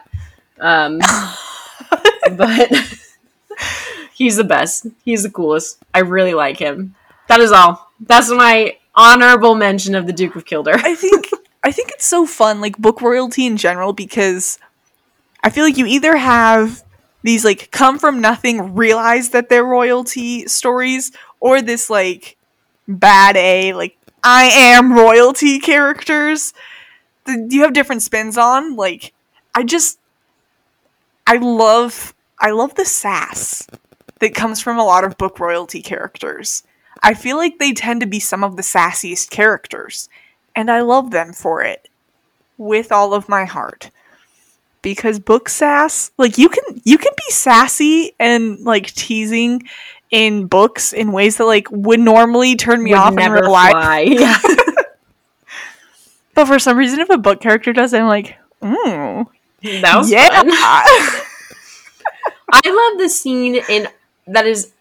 [0.59, 0.99] Um,
[2.37, 2.71] but
[4.13, 4.87] he's the best.
[5.03, 5.79] He's the coolest.
[5.93, 6.95] I really like him.
[7.27, 7.91] That is all.
[7.99, 10.75] That's my honorable mention of the Duke of Kielder.
[10.75, 11.27] I think
[11.63, 14.59] I think it's so fun, like book royalty in general, because
[15.43, 16.83] I feel like you either have
[17.27, 22.37] these like come from nothing, realize that they're royalty stories, or this like
[22.87, 26.53] bad A, like I am royalty characters.
[27.25, 28.75] that You have different spins on.
[28.75, 29.13] Like,
[29.53, 29.99] I just
[31.25, 33.67] I love I love the sass
[34.19, 36.63] that comes from a lot of book royalty characters.
[37.03, 40.09] I feel like they tend to be some of the sassiest characters,
[40.55, 41.89] and I love them for it
[42.57, 43.91] with all of my heart.
[44.87, 49.67] Because book sass, like you can you can be sassy and like teasing
[50.11, 54.07] in books in ways that like would normally turn me Would off in real life.
[54.19, 54.37] Yeah.
[56.33, 59.25] But for some reason, if a book character does, it, I'm like, mm,
[59.81, 60.29] that was yeah.
[60.29, 60.49] fun.
[62.53, 63.87] I love the scene in
[64.27, 64.71] that is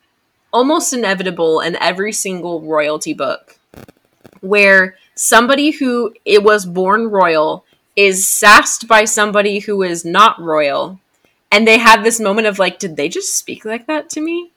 [0.52, 3.58] almost inevitable in every single royalty book
[4.40, 7.65] where somebody who it was born royal
[7.96, 11.00] is sassed by somebody who is not royal
[11.50, 14.50] and they have this moment of like did they just speak like that to me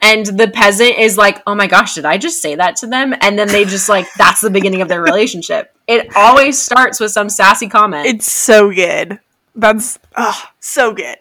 [0.00, 3.14] and the peasant is like oh my gosh did i just say that to them
[3.20, 7.10] and then they just like that's the beginning of their relationship it always starts with
[7.10, 9.18] some sassy comment it's so good.
[9.54, 11.16] That's oh, so good.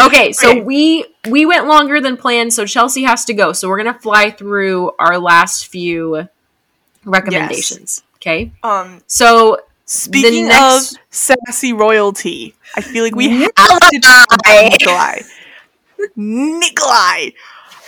[0.00, 0.60] Okay, so Okay.
[0.62, 3.52] we we went longer than planned, so Chelsea has to go.
[3.52, 6.28] So we're gonna fly through our last few
[7.04, 8.02] recommendations.
[8.16, 14.26] Okay, Um, so speaking next- of sassy royalty, I feel like we have to talk
[14.32, 15.20] about Nikolai.
[16.16, 17.30] Nikolai.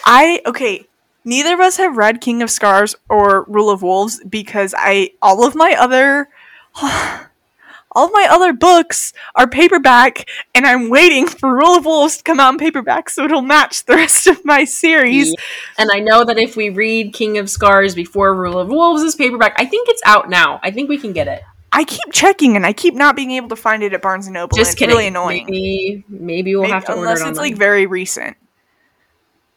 [0.05, 0.86] I okay.
[1.24, 5.44] Neither of us have read King of Scars or Rule of Wolves because I all
[5.44, 6.28] of my other
[6.82, 12.22] all of my other books are paperback and I'm waiting for Rule of Wolves to
[12.22, 15.34] come out in paperback so it'll match the rest of my series.
[15.78, 19.16] and I know that if we read King of Scars before Rule of Wolves is
[19.16, 20.61] paperback, I think it's out now.
[20.62, 21.42] I think we can get it.
[21.77, 24.35] I keep checking and I keep not being able to find it at Barnes and
[24.35, 24.57] Noble.
[24.57, 24.95] Just and it's kidding.
[24.97, 25.47] really annoying.
[25.51, 28.37] Maybe maybe we'll Maybe- have to order unless it it's like very recent.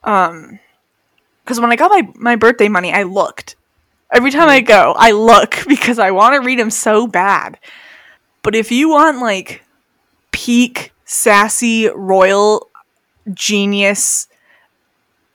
[0.03, 0.59] Um,
[1.43, 3.55] because when I got my my birthday money, I looked.
[4.11, 4.51] Every time Mm.
[4.51, 7.57] I go, I look because I want to read them so bad.
[8.43, 9.63] But if you want like
[10.31, 12.67] peak sassy royal
[13.33, 14.27] genius,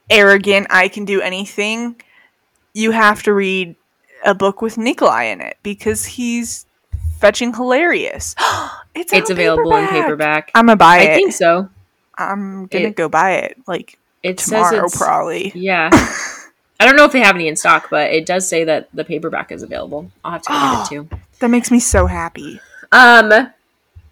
[0.09, 1.99] arrogant, I can do anything,
[2.73, 3.75] you have to read
[4.23, 6.65] a book with Nikolai in it because he's
[7.19, 8.35] fetching hilarious.
[8.95, 10.51] it's it's available in paperback.
[10.55, 11.15] I'm gonna buy I it.
[11.15, 11.69] think so.
[12.17, 15.51] I'm gonna It- go buy it like It tomorrow, probably.
[15.55, 15.89] Yeah.
[16.79, 19.05] I don't know if they have any in stock, but it does say that the
[19.05, 20.11] paperback is available.
[20.25, 21.17] I'll have to go get it too.
[21.39, 22.59] That makes me so happy.
[22.91, 23.51] Um,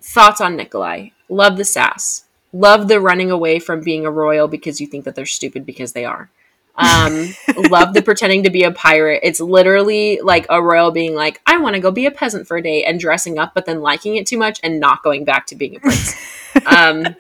[0.01, 1.09] thoughts on Nikolai?
[1.27, 2.23] Love the sass.
[2.53, 5.91] Love the running away from being a royal because you think that they're stupid because
[5.93, 6.29] they are.
[6.75, 7.35] Um,
[7.69, 9.19] love the pretending to be a pirate.
[9.23, 12.57] It's literally like a royal being like, I want to go be a peasant for
[12.57, 15.47] a day and dressing up, but then liking it too much and not going back
[15.47, 16.15] to being a prince.
[16.65, 17.15] um,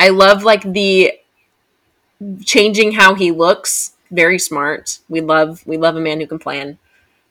[0.00, 1.12] I love like the
[2.44, 3.92] changing how he looks.
[4.10, 5.00] Very smart.
[5.08, 6.78] We love we love a man who can plan.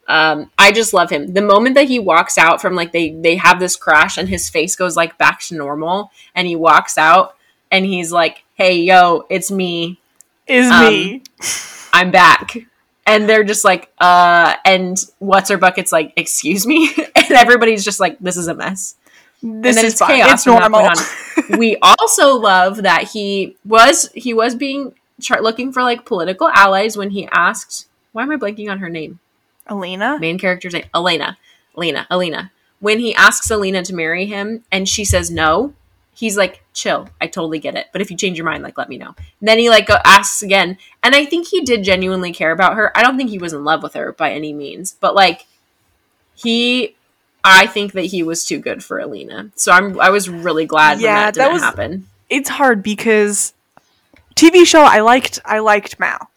[0.07, 1.33] Um, I just love him.
[1.33, 4.49] The moment that he walks out from like they they have this crash and his
[4.49, 7.35] face goes like back to normal and he walks out
[7.71, 9.99] and he's like, "Hey, yo, it's me.
[10.47, 11.23] Is Um, me.
[11.93, 12.57] I'm back."
[13.07, 17.99] And they're just like, "Uh," and what's her bucket's like, "Excuse me," and everybody's just
[17.99, 18.95] like, "This is a mess."
[19.43, 20.21] This is it's fine.
[20.21, 20.89] chaos It's normal.
[21.59, 26.97] we also love that he was he was being tr- looking for like political allies
[26.97, 29.19] when he asked why am i blanking on her name
[29.67, 30.17] Alina.
[30.19, 31.37] main character's name alina
[31.75, 35.73] alina alina when he asks alina to marry him and she says no
[36.15, 37.09] he's like chill.
[37.19, 37.87] I totally get it.
[37.91, 39.15] But if you change your mind like let me know.
[39.39, 40.77] And then he like asks again.
[41.01, 42.95] And i think he did genuinely care about her.
[42.95, 44.95] I don't think he was in love with her by any means.
[44.99, 45.47] But like
[46.35, 46.95] he
[47.43, 50.99] i think that he was too good for alina so i'm i was really glad
[50.99, 52.07] Yeah, that that didn't was- happen.
[52.29, 53.53] It's hard because
[54.35, 56.29] TV show I liked I liked Mal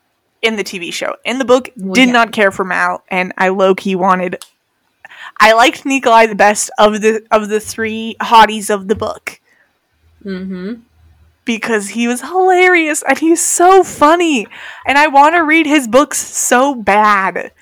[0.42, 1.16] in the TV show.
[1.24, 2.12] In the book, Well, did yeah.
[2.12, 4.44] not care for Mal and I low key wanted
[5.40, 9.40] I liked Nikolai the best of the of the three hotties of the book
[10.24, 10.74] mm-hmm
[11.44, 14.46] because he was hilarious and he's so funny
[14.84, 17.52] and I want to read his books so bad.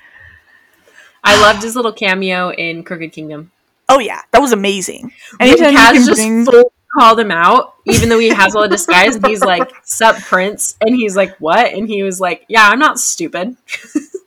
[1.23, 3.49] I loved his little cameo in Crooked Kingdom.
[3.87, 5.13] Oh yeah, that was amazing.
[5.37, 8.63] When Anytime you can just bring full called him out, even though he has all
[8.63, 12.45] the disguise, and he's like, "Sup, Prince," and he's like, "What?" And he was like,
[12.47, 13.55] "Yeah, I'm not stupid."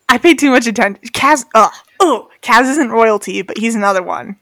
[0.09, 1.03] I paid too much attention.
[1.09, 4.37] Kaz, ugh, oh, Kaz isn't royalty, but he's another one.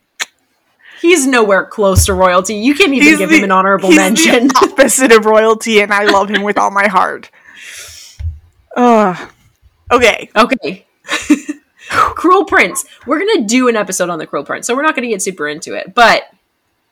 [1.01, 2.55] He's nowhere close to royalty.
[2.55, 4.47] You can't even He's give the- him an honorable he's mention.
[4.47, 7.29] the opposite of royalty, and I love him with all my heart.
[8.75, 9.29] Ugh.
[9.91, 10.29] Okay.
[10.35, 10.85] Okay.
[11.89, 12.85] Cruel Prince.
[13.07, 15.47] We're gonna do an episode on the Cruel Prince, so we're not gonna get super
[15.47, 15.95] into it.
[15.95, 16.23] But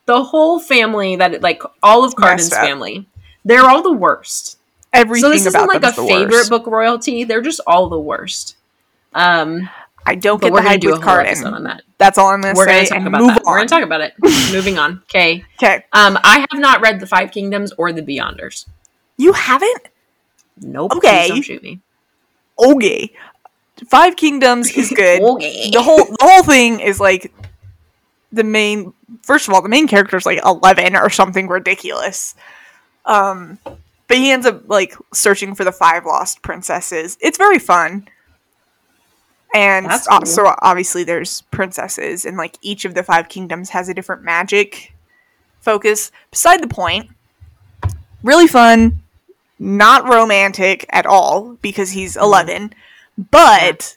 [0.06, 3.06] the whole family that like all of Cardan's family,
[3.44, 4.58] they're all the worst.
[4.92, 6.50] Everything so this isn't like a favorite worst.
[6.50, 7.24] book royalty.
[7.24, 8.56] They're just all the worst.
[9.14, 9.68] Um,
[10.08, 11.44] I don't but get the hype with Cardan.
[11.44, 11.82] on that.
[11.98, 12.88] That's all I'm gonna We're say.
[12.88, 13.42] gonna and about move that.
[13.44, 13.52] on.
[13.52, 14.14] We're gonna talk about it.
[14.52, 15.02] Moving on.
[15.04, 15.44] Okay.
[15.62, 15.84] okay.
[15.92, 18.66] Um, I have not read the Five Kingdoms or the Beyonders.
[19.16, 19.88] You haven't?
[20.60, 20.92] Nope.
[20.96, 21.28] Okay.
[21.28, 21.80] Don't shoot me.
[22.58, 23.12] Okay.
[23.88, 25.20] Five Kingdoms is good.
[25.28, 25.70] Okay.
[25.70, 27.32] the whole the whole thing is like
[28.32, 28.92] the main
[29.22, 32.34] first of all the main character is like 11 or something ridiculous
[33.06, 33.58] um
[34.06, 38.06] but he ends up like searching for the five lost princesses it's very fun
[39.54, 40.26] and cool.
[40.26, 44.92] so obviously there's princesses and like each of the five kingdoms has a different magic
[45.60, 47.10] focus beside the point
[48.22, 49.02] really fun
[49.58, 52.72] not romantic at all because he's 11
[53.16, 53.96] but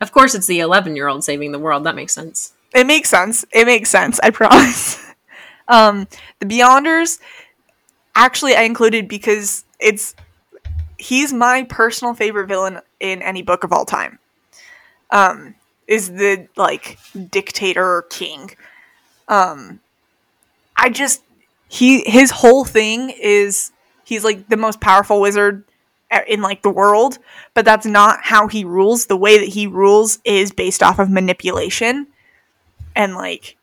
[0.00, 1.84] Of course, it's the 11 year old saving the world.
[1.84, 2.52] That makes sense.
[2.74, 3.44] It makes sense.
[3.52, 4.18] It makes sense.
[4.22, 4.98] I promise.
[5.68, 6.06] um,
[6.40, 7.18] the Beyonders,
[8.14, 10.14] actually, I included because it's
[10.98, 14.18] he's my personal favorite villain in any book of all time.
[15.12, 15.54] Um,
[15.86, 16.98] is the like
[17.30, 18.50] dictator king.
[19.28, 19.78] Um,
[20.76, 21.22] I just
[21.68, 23.70] he his whole thing is
[24.04, 25.64] he's like the most powerful wizard
[26.26, 27.18] in like the world,
[27.54, 29.06] but that's not how he rules.
[29.06, 32.08] The way that he rules is based off of manipulation
[32.94, 33.56] and like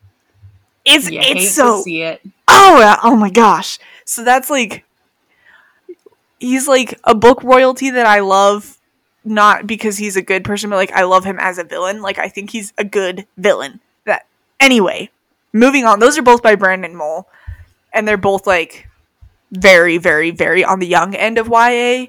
[0.85, 2.21] it's You it's so see it.
[2.47, 4.83] oh oh my gosh so that's like
[6.39, 8.78] he's like a book royalty that i love
[9.25, 12.17] not because he's a good person but like i love him as a villain like
[12.17, 14.25] i think he's a good villain that
[14.59, 15.09] anyway
[15.53, 17.27] moving on those are both by brandon mull
[17.93, 18.87] and they're both like
[19.51, 22.05] very very very on the young end of ya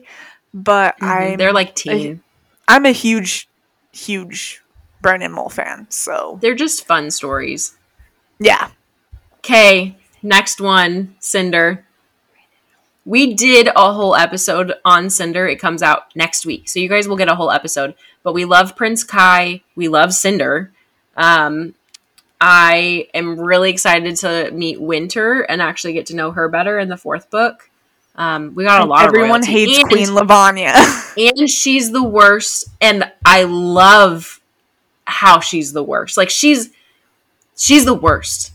[0.55, 1.07] but Mhm.
[1.07, 2.23] i'm They're like teen.
[2.69, 3.49] i'm a huge
[3.93, 4.63] huge
[5.03, 7.77] brandon mull fan so They're just fun stories.
[8.39, 8.71] yeah
[9.39, 11.87] Okay, next one, Cinder.
[13.07, 15.49] We did a whole episode on Cinder.
[15.49, 16.69] It comes out next week.
[16.69, 17.95] So you guys will get a whole episode.
[18.23, 19.63] But we love Prince Kai.
[19.75, 20.71] We love Cinder.
[21.17, 21.75] Um,
[22.41, 26.89] I am really excited to meet Winter and actually get to know her better in
[26.89, 27.71] the fourth book.
[28.17, 30.75] Um, we got a lot everyone hates And- queen levana
[31.17, 34.41] and she's the worst and i love
[35.05, 36.71] how she's the worst like she's
[37.57, 38.53] she's the worst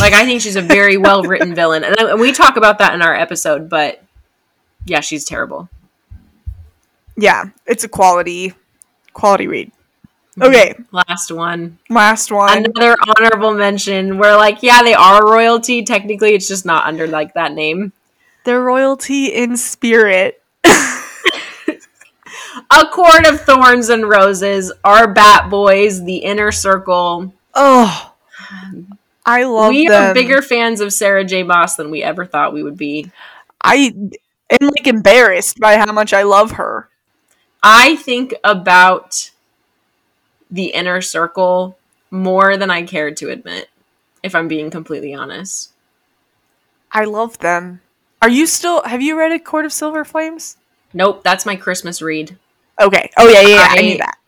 [0.00, 1.84] like i think she's a very well written villain.
[1.84, 4.02] And, and we talk about that in our episode but
[4.84, 5.68] yeah she's terrible.
[7.16, 8.52] Yeah, it's a quality
[9.12, 9.72] quality read.
[10.40, 11.78] Okay, last one.
[11.88, 12.66] Last one.
[12.66, 14.18] another honorable mention.
[14.18, 15.82] Where like yeah they are royalty.
[15.82, 17.92] Technically it's just not under like that name.
[18.44, 20.42] They're royalty in spirit.
[20.64, 20.76] a
[22.92, 24.70] court of thorns and roses.
[24.84, 27.32] Our bat boys the inner circle.
[27.54, 28.12] Oh,
[29.26, 30.10] I love we them.
[30.10, 33.10] are bigger fans of sarah j maas than we ever thought we would be
[33.60, 33.92] I
[34.50, 36.88] am like embarrassed by how much I love her.
[37.62, 39.32] I think about
[40.50, 41.76] the inner circle
[42.12, 43.68] more than I cared to admit,
[44.22, 45.72] if I'm being completely honest.
[46.92, 47.80] I love them.
[48.22, 48.82] Are you still?
[48.84, 50.56] Have you read A Court of Silver Flames?
[50.94, 52.38] Nope, that's my Christmas read.
[52.80, 53.10] Okay.
[53.18, 53.68] Oh yeah, yeah, yeah.
[53.68, 54.18] I, I- knew that.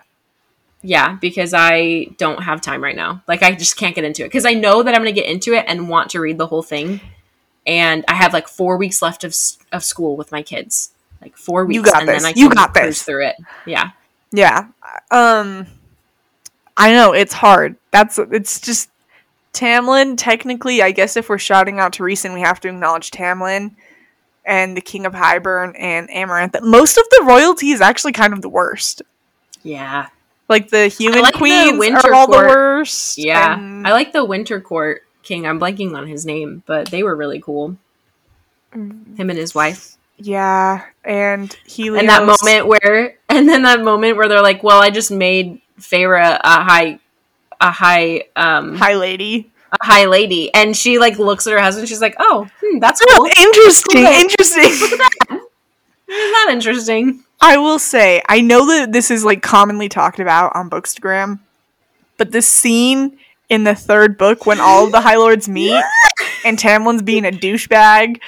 [0.89, 3.23] Yeah, because I don't have time right now.
[3.29, 4.29] Like, I just can't get into it.
[4.29, 6.47] Because I know that I'm going to get into it and want to read the
[6.47, 7.03] whole thing.
[7.67, 9.37] And I have like four weeks left of,
[9.71, 10.93] of school with my kids.
[11.21, 11.75] Like, four weeks.
[11.75, 12.23] You got and this.
[12.23, 13.03] then I You got this.
[13.03, 13.37] through it.
[13.67, 13.91] Yeah.
[14.33, 14.69] Yeah.
[15.11, 15.67] Um,
[16.75, 17.77] I know it's hard.
[17.91, 18.89] That's it's just
[19.53, 20.15] Tamlin.
[20.17, 23.75] Technically, I guess if we're shouting out to recent, we have to acknowledge Tamlin
[24.47, 26.57] and the King of Hybern and Amaranth.
[26.63, 29.03] Most of the royalty is actually kind of the worst.
[29.63, 30.07] Yeah.
[30.49, 32.45] Like the human like the queens Winter are all Court.
[32.47, 33.19] the worst.
[33.19, 33.55] Yeah.
[33.59, 35.47] and- I like the Winter Court King.
[35.47, 37.77] I'm blanking on his name, but they were really cool.
[38.73, 39.97] Him and his wife.
[40.19, 42.01] yeah, and Helios.
[42.01, 45.61] and that moment where and then that moment where they're like well i just made
[45.81, 46.99] Feyre a high
[47.61, 49.51] a high um High Lady.
[49.73, 53.01] a high lady and she like looks at her husband she's like oh hmm, that's
[53.09, 54.05] Oh, cool interesting.
[54.05, 54.21] Okay.
[54.21, 54.63] Interesting.
[54.65, 54.99] isn't
[56.09, 60.69] that interesting I will say, I know that this is like commonly talked about on
[60.69, 61.39] Bookstagram,
[62.17, 63.19] but this scene
[63.49, 65.83] in the third book when all of the High Lords meet
[66.45, 68.21] and Tamlin's being a douchebag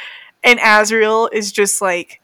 [0.42, 2.20] and Azriel is just like,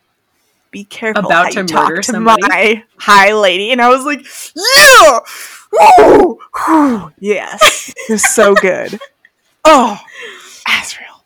[0.70, 3.70] be careful About to murder to somebody." my High Lady.
[3.72, 4.24] And I was like,
[4.54, 5.20] yeah!
[5.72, 7.12] Woo!
[7.18, 7.92] Yes.
[7.96, 8.98] It was so good.
[9.68, 9.98] Oh,
[10.68, 11.22] Azriel.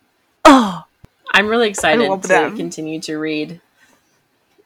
[0.47, 0.85] Oh,
[1.31, 2.57] I'm really excited to them.
[2.57, 3.61] continue to read.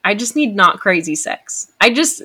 [0.04, 1.72] I just need not crazy sex.
[1.80, 2.22] I just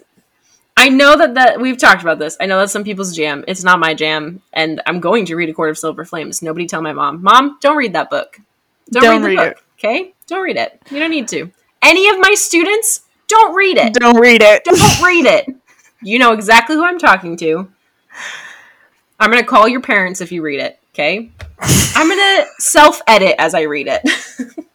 [0.75, 2.37] I know that that we've talked about this.
[2.39, 3.43] I know that's some people's jam.
[3.47, 6.41] It's not my jam, and I'm going to read A Court of Silver Flames.
[6.41, 7.21] Nobody tell my mom.
[7.23, 8.39] Mom, don't read that book.
[8.91, 9.63] Don't, Don't read read book.
[9.77, 10.13] Okay?
[10.27, 10.81] Don't read it.
[10.89, 11.51] You don't need to.
[11.81, 13.93] Any of my students, don't read it.
[13.93, 14.63] don't read it.
[14.63, 15.47] Don't read it.
[16.01, 17.69] You know exactly who I'm talking to.
[19.19, 20.79] I'm gonna call your parents if you read it.
[20.93, 21.31] Okay?
[21.59, 24.01] I'm gonna self edit as I read it.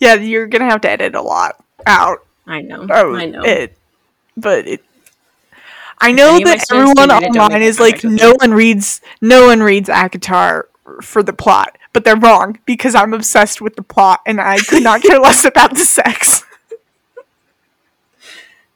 [0.00, 2.82] Yeah, you're gonna have to edit a lot out I know.
[2.82, 3.42] of I know.
[3.44, 3.76] it,
[4.36, 4.84] but it.
[5.98, 9.00] I know any that everyone do read it, don't online is like, no one reads,
[9.20, 10.64] no one reads ACOTAR
[11.02, 14.82] for the plot, but they're wrong because I'm obsessed with the plot and I could
[14.82, 16.42] not care less about the sex.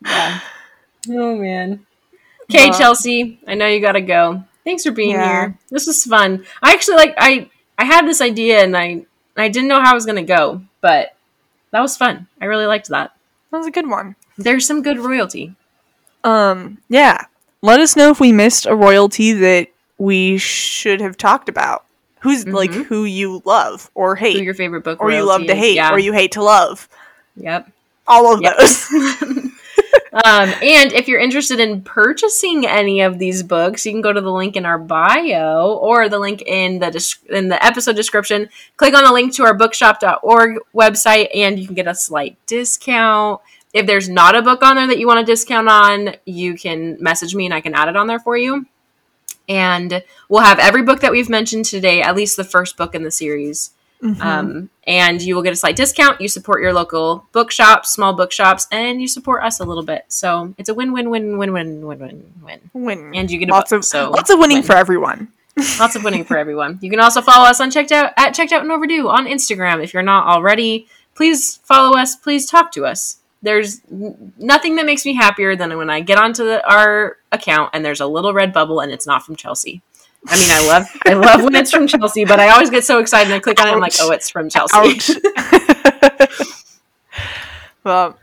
[0.05, 0.41] Yeah.
[1.11, 1.85] Oh man.
[2.51, 3.41] Okay, But- Chelsea.
[3.47, 4.45] I know you gotta go.
[4.65, 5.27] Thanks for being Yeah.
[5.29, 5.59] here.
[5.71, 6.45] This was fun.
[6.63, 9.05] I actually like I I had this idea and I
[9.37, 11.15] I didn't know how I was gonna go, but
[11.71, 12.27] that was fun.
[12.41, 13.13] I really liked that.
[13.51, 14.17] That was a good one.
[14.37, 15.55] There's some good royalty.
[16.25, 17.25] Um, yeah.
[17.63, 21.85] Let us know if we missed a royalty that we should have talked about.
[22.21, 22.85] Who's like Mhm.
[22.87, 25.59] who you love or Who hate, your favorite book or you love to is.
[25.59, 25.91] hate, Yeah.
[25.93, 26.89] or you hate to love.
[27.37, 27.69] Yep.
[28.07, 28.57] All of Yep.
[28.59, 28.89] those.
[30.13, 34.21] um, and if you're interested in purchasing any of these books, you can go to
[34.21, 38.49] the link in our bio or the link in the des- in the episode description.
[38.77, 43.41] Click on the link to our bookshop.org website, and you can get a slight discount.
[43.75, 46.97] If there's not a book on there that you want a discount on, you can
[47.03, 48.67] message me and I can add it on there for you.
[49.47, 53.03] And we'll have every book that we've mentioned today, at least the first book in
[53.03, 53.73] the series.
[54.03, 54.21] Mhm.
[54.21, 56.21] Um, and you will get a slight discount.
[56.21, 60.05] You support your local bookshops, small bookshops, and you support us a little bit.
[60.09, 62.61] So it's a win, win, win, win, win, win, win, win.
[62.73, 63.13] Win.
[63.15, 64.65] And you get a lots book, of so lots of winning win.
[64.65, 65.29] for everyone.
[65.81, 66.79] lots of winning for everyone.
[66.81, 69.83] You can also follow us on checked out at checked out and overdue on Instagram
[69.83, 70.87] if you're not already.
[71.17, 72.15] Please follow us.
[72.15, 73.17] Please talk to us.
[73.43, 77.85] There's nothing that makes me happier than when I get onto the, our account and
[77.85, 79.83] there's a little red bubble and it's not from Chelsea.
[80.27, 82.99] I mean, I love I love when it's from Chelsea, but I always get so
[82.99, 84.77] excited and I click on it and I'm like, oh, it's from Chelsea.
[87.85, 88.19] Well,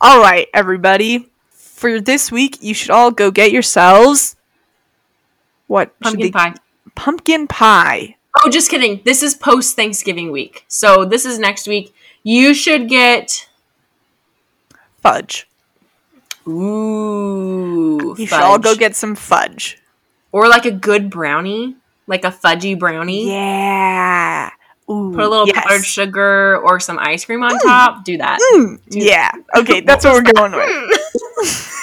[0.00, 1.26] all right, everybody.
[1.52, 4.36] For this week, you should all go get yourselves
[5.66, 6.54] what Pumpkin they- pie.
[6.94, 8.16] Pumpkin pie.
[8.44, 9.00] Oh, just kidding.
[9.04, 10.64] This is post Thanksgiving week.
[10.68, 11.94] So this is next week.
[12.22, 13.48] You should get
[15.02, 15.48] Fudge.
[16.46, 18.14] ooh.
[18.18, 19.79] You should all go get some fudge.
[20.32, 21.76] Or like a good brownie,
[22.06, 23.28] like a fudgy brownie.
[23.28, 24.50] Yeah.
[24.90, 25.62] Ooh, Put a little yes.
[25.62, 28.04] powdered sugar or some ice cream on top.
[28.04, 28.40] Do that.
[28.54, 29.30] Mm, yeah.
[29.56, 30.68] Okay, that's what we're going with.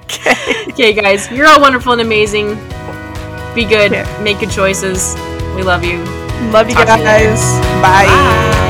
[0.04, 0.64] okay.
[0.68, 2.54] Okay, guys, you're all wonderful and amazing.
[3.54, 3.90] Be good.
[3.90, 4.22] Yeah.
[4.22, 5.16] Make good choices.
[5.56, 5.98] We love you.
[6.52, 7.40] Love you Talk to you guys.
[7.82, 8.06] Bye.
[8.06, 8.69] Bye.